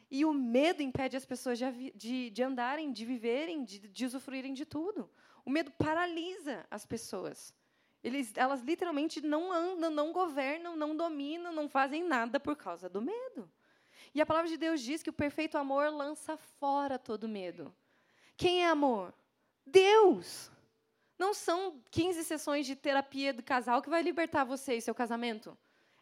[0.10, 4.54] E o medo impede as pessoas de, de, de andarem, de viverem, de, de usufruírem
[4.54, 5.10] de tudo.
[5.46, 7.54] O medo paralisa as pessoas.
[8.04, 13.02] Eles, elas literalmente não andam, não governam, não dominam, não fazem nada por causa do
[13.02, 13.50] medo.
[14.14, 17.74] E a palavra de Deus diz que o perfeito amor lança fora todo medo.
[18.36, 19.14] Quem é amor?
[19.66, 20.52] Deus.
[21.18, 25.58] Não são 15 sessões de terapia do casal que vai libertar você e seu casamento.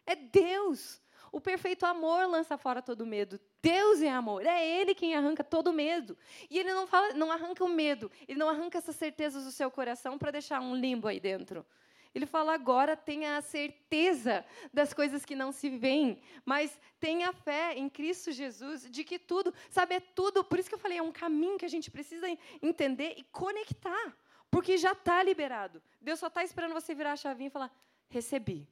[0.06, 1.00] É Deus.
[1.30, 3.40] O perfeito amor lança fora todo medo.
[3.62, 4.44] Deus é amor.
[4.44, 6.16] É Ele quem arranca todo medo.
[6.50, 8.10] E Ele não, fala, não arranca o medo.
[8.28, 11.64] Ele não arranca essas certezas do seu coração para deixar um limbo aí dentro.
[12.14, 17.74] Ele fala agora tenha a certeza das coisas que não se veem, mas tenha fé
[17.74, 20.44] em Cristo Jesus de que tudo, sabe, é tudo.
[20.44, 22.26] Por isso que eu falei, é um caminho que a gente precisa
[22.60, 24.14] entender e conectar.
[24.52, 25.82] Porque já está liberado.
[25.98, 27.74] Deus só está esperando você virar a chavinha e falar:
[28.10, 28.68] recebi.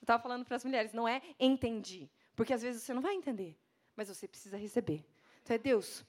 [0.00, 2.10] Eu estava falando para as mulheres, não é entendi.
[2.34, 3.56] Porque às vezes você não vai entender,
[3.94, 5.04] mas você precisa receber.
[5.42, 6.04] Então é Deus,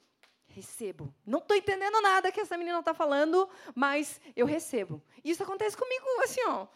[0.48, 1.14] recebo.
[1.24, 5.00] Não estou entendendo nada que essa menina está falando, mas eu recebo.
[5.24, 6.68] Isso acontece comigo assim, ó,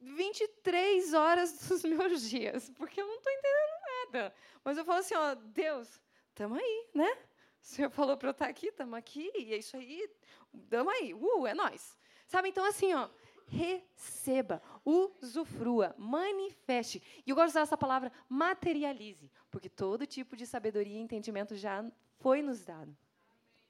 [0.00, 4.34] 23 horas dos meus dias, porque eu não estou entendendo nada.
[4.64, 7.18] Mas eu falo assim, ó, Deus, estamos aí, né?
[7.60, 10.08] O Senhor falou para eu estar aqui, estamos aqui, e é isso aí,
[10.52, 11.96] damos aí, uh, é nós.
[12.26, 13.08] Sabe, então assim, ó,
[13.46, 17.02] receba, usufrua, manifeste.
[17.26, 21.54] E eu gosto de usar essa palavra materialize, porque todo tipo de sabedoria e entendimento
[21.54, 21.84] já
[22.20, 22.96] foi nos dado.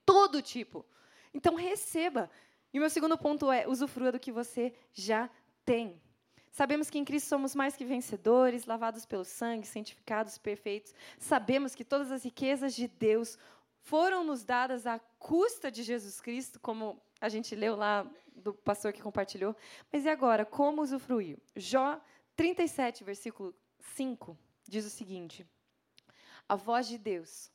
[0.05, 0.85] Todo tipo.
[1.35, 2.31] Então receba.
[2.73, 5.29] E o meu segundo ponto é usufrua do que você já
[5.65, 6.01] tem.
[6.53, 10.95] Sabemos que em Cristo somos mais que vencedores, lavados pelo sangue, santificados, perfeitos.
[11.19, 13.39] Sabemos que todas as riquezas de Deus
[13.83, 18.93] foram nos dadas à custa de Jesus Cristo, como a gente leu lá do pastor
[18.93, 19.55] que compartilhou.
[19.93, 21.39] Mas e agora, como usufruir?
[21.57, 22.01] Jó
[22.37, 25.47] 37, versículo 5, diz o seguinte:
[26.49, 27.51] A voz de Deus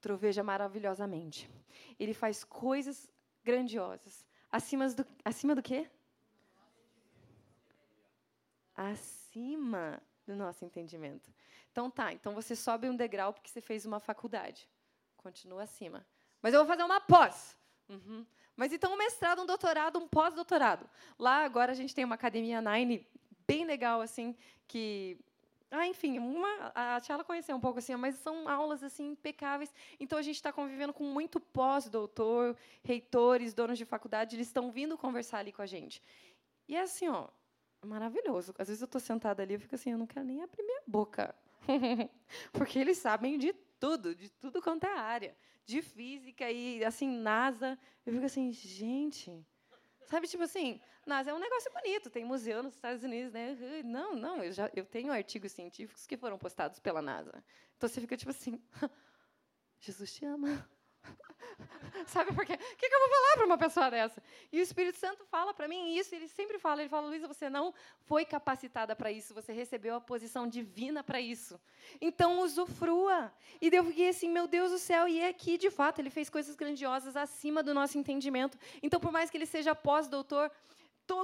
[0.00, 1.50] troveja maravilhosamente.
[1.98, 3.10] Ele faz coisas
[3.42, 4.26] grandiosas.
[4.52, 5.90] Acima do, acima do quê?
[8.76, 11.32] Acima do nosso entendimento.
[11.72, 14.68] Então tá, então você sobe um degrau porque você fez uma faculdade
[15.24, 16.06] continua acima.
[16.42, 17.56] Mas eu vou fazer uma pós.
[17.88, 18.26] Uhum.
[18.54, 20.88] Mas então um mestrado, um doutorado, um pós-doutorado.
[21.18, 23.06] Lá agora a gente tem uma academia Nine
[23.46, 24.36] bem legal assim
[24.68, 25.18] que
[25.70, 29.74] ah, enfim, uma, a Tiala conheceu um pouco assim, mas são aulas assim impecáveis.
[29.98, 34.96] Então a gente está convivendo com muito pós-doutor, reitores, donos de faculdade, eles estão vindo
[34.96, 36.00] conversar ali com a gente.
[36.68, 37.26] E é assim, ó,
[37.84, 38.54] maravilhoso.
[38.56, 40.82] Às vezes eu estou sentada ali e fico assim, eu não quero nem abrir minha
[40.86, 41.34] boca.
[42.52, 43.54] Porque eles sabem de
[43.84, 45.36] tudo, de tudo quanto é área.
[45.66, 47.78] De física e, assim, NASA.
[48.06, 49.30] Eu fico assim, gente...
[50.06, 53.56] Sabe, tipo assim, NASA é um negócio bonito, tem museu nos Estados Unidos, né?
[53.82, 57.42] Não, não, eu, já, eu tenho artigos científicos que foram postados pela NASA.
[57.76, 58.62] Então você fica tipo assim,
[59.80, 60.68] Jesus te ama.
[62.10, 62.54] Sabe por quê?
[62.54, 64.22] O que, eu vou falar para uma pessoa dessa?
[64.52, 67.50] E o Espírito Santo fala para mim isso, ele sempre fala, ele fala, Luísa, você
[67.50, 67.74] não
[68.06, 71.60] foi capacitada para isso, você recebeu a posição divina para isso.
[72.00, 73.32] Então, usufrua.
[73.60, 76.28] E eu fiquei assim, meu Deus do céu, e é aqui, de fato, ele fez
[76.30, 78.58] coisas grandiosas acima do nosso entendimento.
[78.82, 80.50] Então, por mais que ele seja pós-doutor,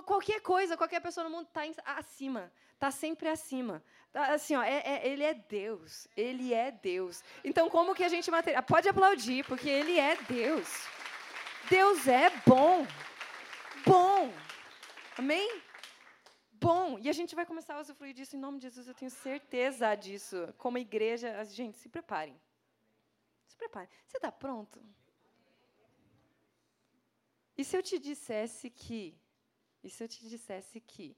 [0.03, 1.62] qualquer coisa, qualquer pessoa no mundo está
[1.99, 3.83] acima, está sempre acima.
[4.12, 7.22] Tá, assim, ó, é, é, ele é Deus, ele é Deus.
[7.45, 8.66] Então, como que a gente materializa?
[8.66, 10.68] Pode aplaudir, porque ele é Deus.
[11.68, 12.87] Deus é bom,
[13.87, 14.33] bom.
[15.16, 15.62] Amém?
[16.53, 16.99] Bom.
[16.99, 18.89] E a gente vai começar a usufruir disso em nome de Jesus.
[18.89, 20.53] Eu tenho certeza disso.
[20.59, 22.39] Como igreja, gente, se preparem.
[23.47, 23.89] Se preparem.
[24.07, 24.83] Você está pronto?
[27.57, 29.16] E se eu te dissesse que
[29.83, 31.16] e se eu te dissesse que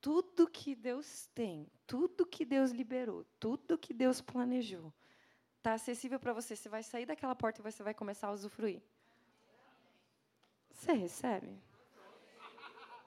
[0.00, 4.92] tudo que Deus tem, tudo que Deus liberou, tudo que Deus planejou,
[5.58, 6.56] está acessível para você.
[6.56, 8.82] Você vai sair daquela porta e você vai começar a usufruir.
[10.70, 11.60] Você recebe?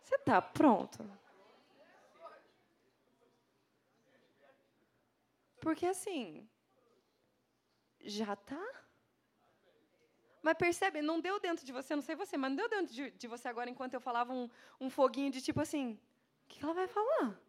[0.03, 1.03] Você está pronto?
[5.59, 6.47] Porque assim,
[8.01, 8.82] já está?
[10.43, 13.11] Mas percebe, não deu dentro de você, não sei você, mas não deu dentro de,
[13.11, 15.97] de você agora enquanto eu falava um, um foguinho de tipo assim,
[16.43, 17.39] o que ela vai falar?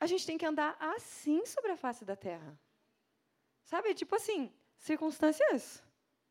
[0.00, 2.58] A gente tem que andar assim sobre a face da terra.
[3.62, 3.94] Sabe?
[3.94, 5.82] Tipo assim, circunstâncias.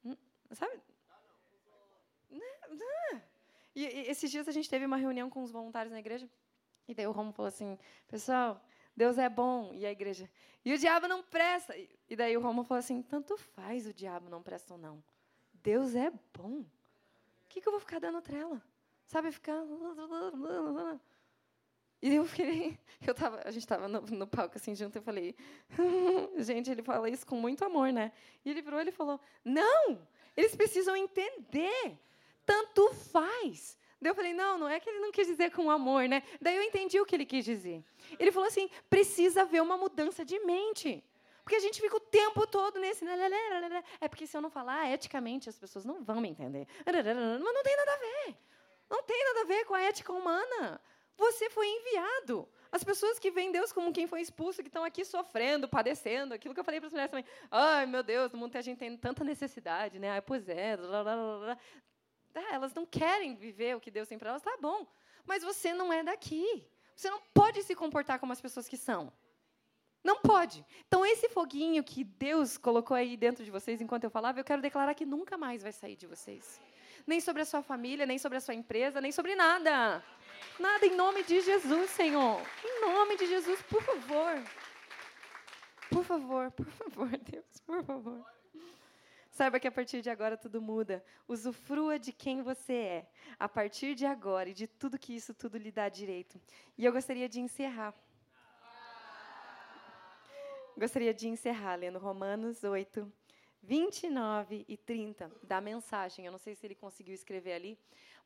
[0.04, 0.18] Hum,
[0.52, 0.78] sabe?
[2.30, 3.24] Né, né?
[3.74, 6.30] E, e esses dias a gente teve uma reunião com os voluntários na igreja.
[6.86, 8.62] E daí o Romo falou assim: pessoal,
[8.96, 9.74] Deus é bom.
[9.74, 10.30] E a igreja,
[10.64, 11.76] e o diabo não presta.
[12.10, 15.04] E daí o Romo falou assim: tanto faz o diabo não presta ou não.
[15.54, 16.60] Deus é bom.
[16.60, 16.68] O
[17.50, 18.62] que, que eu vou ficar dando trela?
[19.06, 19.64] Sabe, ficar.
[22.02, 22.78] E eu fiquei.
[23.06, 25.36] Eu tava, a gente estava no, no, palco assim junto, eu falei,
[26.38, 28.12] gente, ele fala isso com muito amor, né?
[28.44, 30.08] E ele virou e falou: não!
[30.36, 31.98] Eles precisam entender.
[32.46, 33.78] Tanto faz.
[34.02, 36.22] Daí eu falei, não, não é que ele não quis dizer com amor, né?
[36.42, 37.84] Daí eu entendi o que ele quis dizer.
[38.20, 41.04] Ele falou assim: precisa haver uma mudança de mente.
[41.44, 43.06] Porque a gente fica o tempo todo nesse.
[44.02, 46.68] É porque se eu não falar eticamente, as pessoas não vão me entender.
[46.84, 48.38] Mas não tem nada a ver.
[48.90, 50.82] Não tem nada a ver com a ética humana.
[51.18, 52.48] Você foi enviado.
[52.72, 56.54] As pessoas que veem Deus como quem foi expulso, que estão aqui sofrendo, padecendo, aquilo
[56.54, 57.26] que eu falei para as mulheres também.
[57.50, 60.10] Ai, meu Deus, no mundo a gente tem tanta necessidade, né?
[60.10, 60.76] Ai, pois é.
[60.76, 61.58] Blá, blá, blá,
[62.36, 64.88] ah, elas não querem viver o que Deus tem para elas, tá bom.
[65.26, 66.68] Mas você não é daqui.
[66.96, 69.12] Você não pode se comportar como as pessoas que são.
[70.04, 70.64] Não pode.
[70.88, 74.62] Então, esse foguinho que Deus colocou aí dentro de vocês enquanto eu falava, eu quero
[74.62, 76.62] declarar que nunca mais vai sair de vocês.
[77.08, 80.04] Nem sobre a sua família, nem sobre a sua empresa, nem sobre nada.
[80.60, 82.40] Nada em nome de Jesus, Senhor.
[82.64, 84.44] Em nome de Jesus, por favor.
[85.90, 88.35] Por favor, por favor, Deus, por favor.
[89.36, 91.04] Saiba que a partir de agora tudo muda.
[91.28, 95.58] Usufrua de quem você é, a partir de agora e de tudo que isso tudo
[95.58, 96.40] lhe dá direito.
[96.78, 97.94] E eu gostaria de encerrar.
[100.78, 103.12] Gostaria de encerrar lendo Romanos 8,
[103.62, 106.26] 29 e 30 da mensagem.
[106.26, 107.78] Eu não sei se ele conseguiu escrever ali,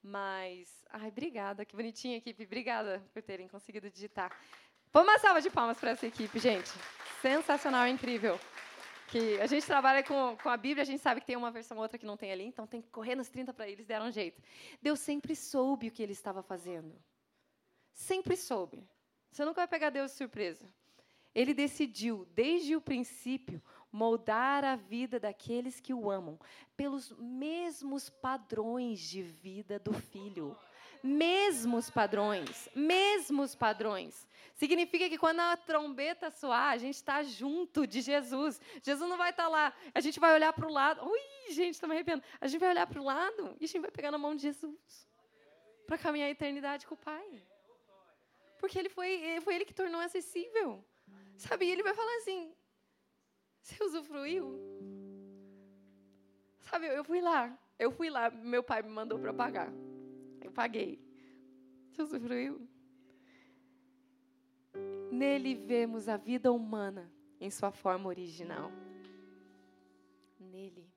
[0.03, 0.85] mas.
[0.91, 2.43] Ai, obrigada, que bonitinha equipe.
[2.43, 4.31] Obrigada por terem conseguido digitar.
[4.93, 6.69] Vamos uma salva de palmas para essa equipe, gente.
[7.19, 8.39] Sensacional, incrível
[9.11, 11.77] que a gente trabalha com, com a Bíblia, a gente sabe que tem uma versão
[11.77, 14.07] ou outra que não tem ali, então tem que correr nos 30 para eles, deram
[14.07, 14.41] um jeito.
[14.81, 16.95] Deus sempre soube o que ele estava fazendo.
[17.93, 18.87] Sempre soube.
[19.31, 20.65] Você nunca vai pegar Deus de surpresa.
[21.33, 26.39] Ele decidiu, desde o princípio, moldar a vida daqueles que o amam,
[26.75, 30.57] pelos mesmos padrões de vida do filho
[31.03, 34.27] mesmos padrões, mesmos padrões.
[34.55, 38.59] Significa que quando a trombeta soar, a gente está junto de Jesus.
[38.83, 39.73] Jesus não vai estar tá lá.
[39.93, 41.01] A gente vai olhar para o lado.
[41.07, 42.23] Ui, gente, estou me arrependendo.
[42.41, 44.41] A gente vai olhar para o lado e a gente vai pegar na mão de
[44.41, 45.07] Jesus
[45.87, 47.41] para caminhar a eternidade com o Pai.
[48.59, 50.83] Porque ele foi, foi ele que tornou acessível.
[51.37, 51.65] Sabe?
[51.65, 52.53] E ele vai falar assim:
[53.61, 54.59] você usufruiu?
[56.69, 57.57] Sabe, eu fui lá.
[57.79, 59.71] Eu fui lá, meu pai me mandou para pagar.
[60.49, 60.99] Paguei.
[61.91, 62.67] Você usufruiu?
[65.11, 68.71] Nele vemos a vida humana em sua forma original.
[70.39, 70.87] Nele.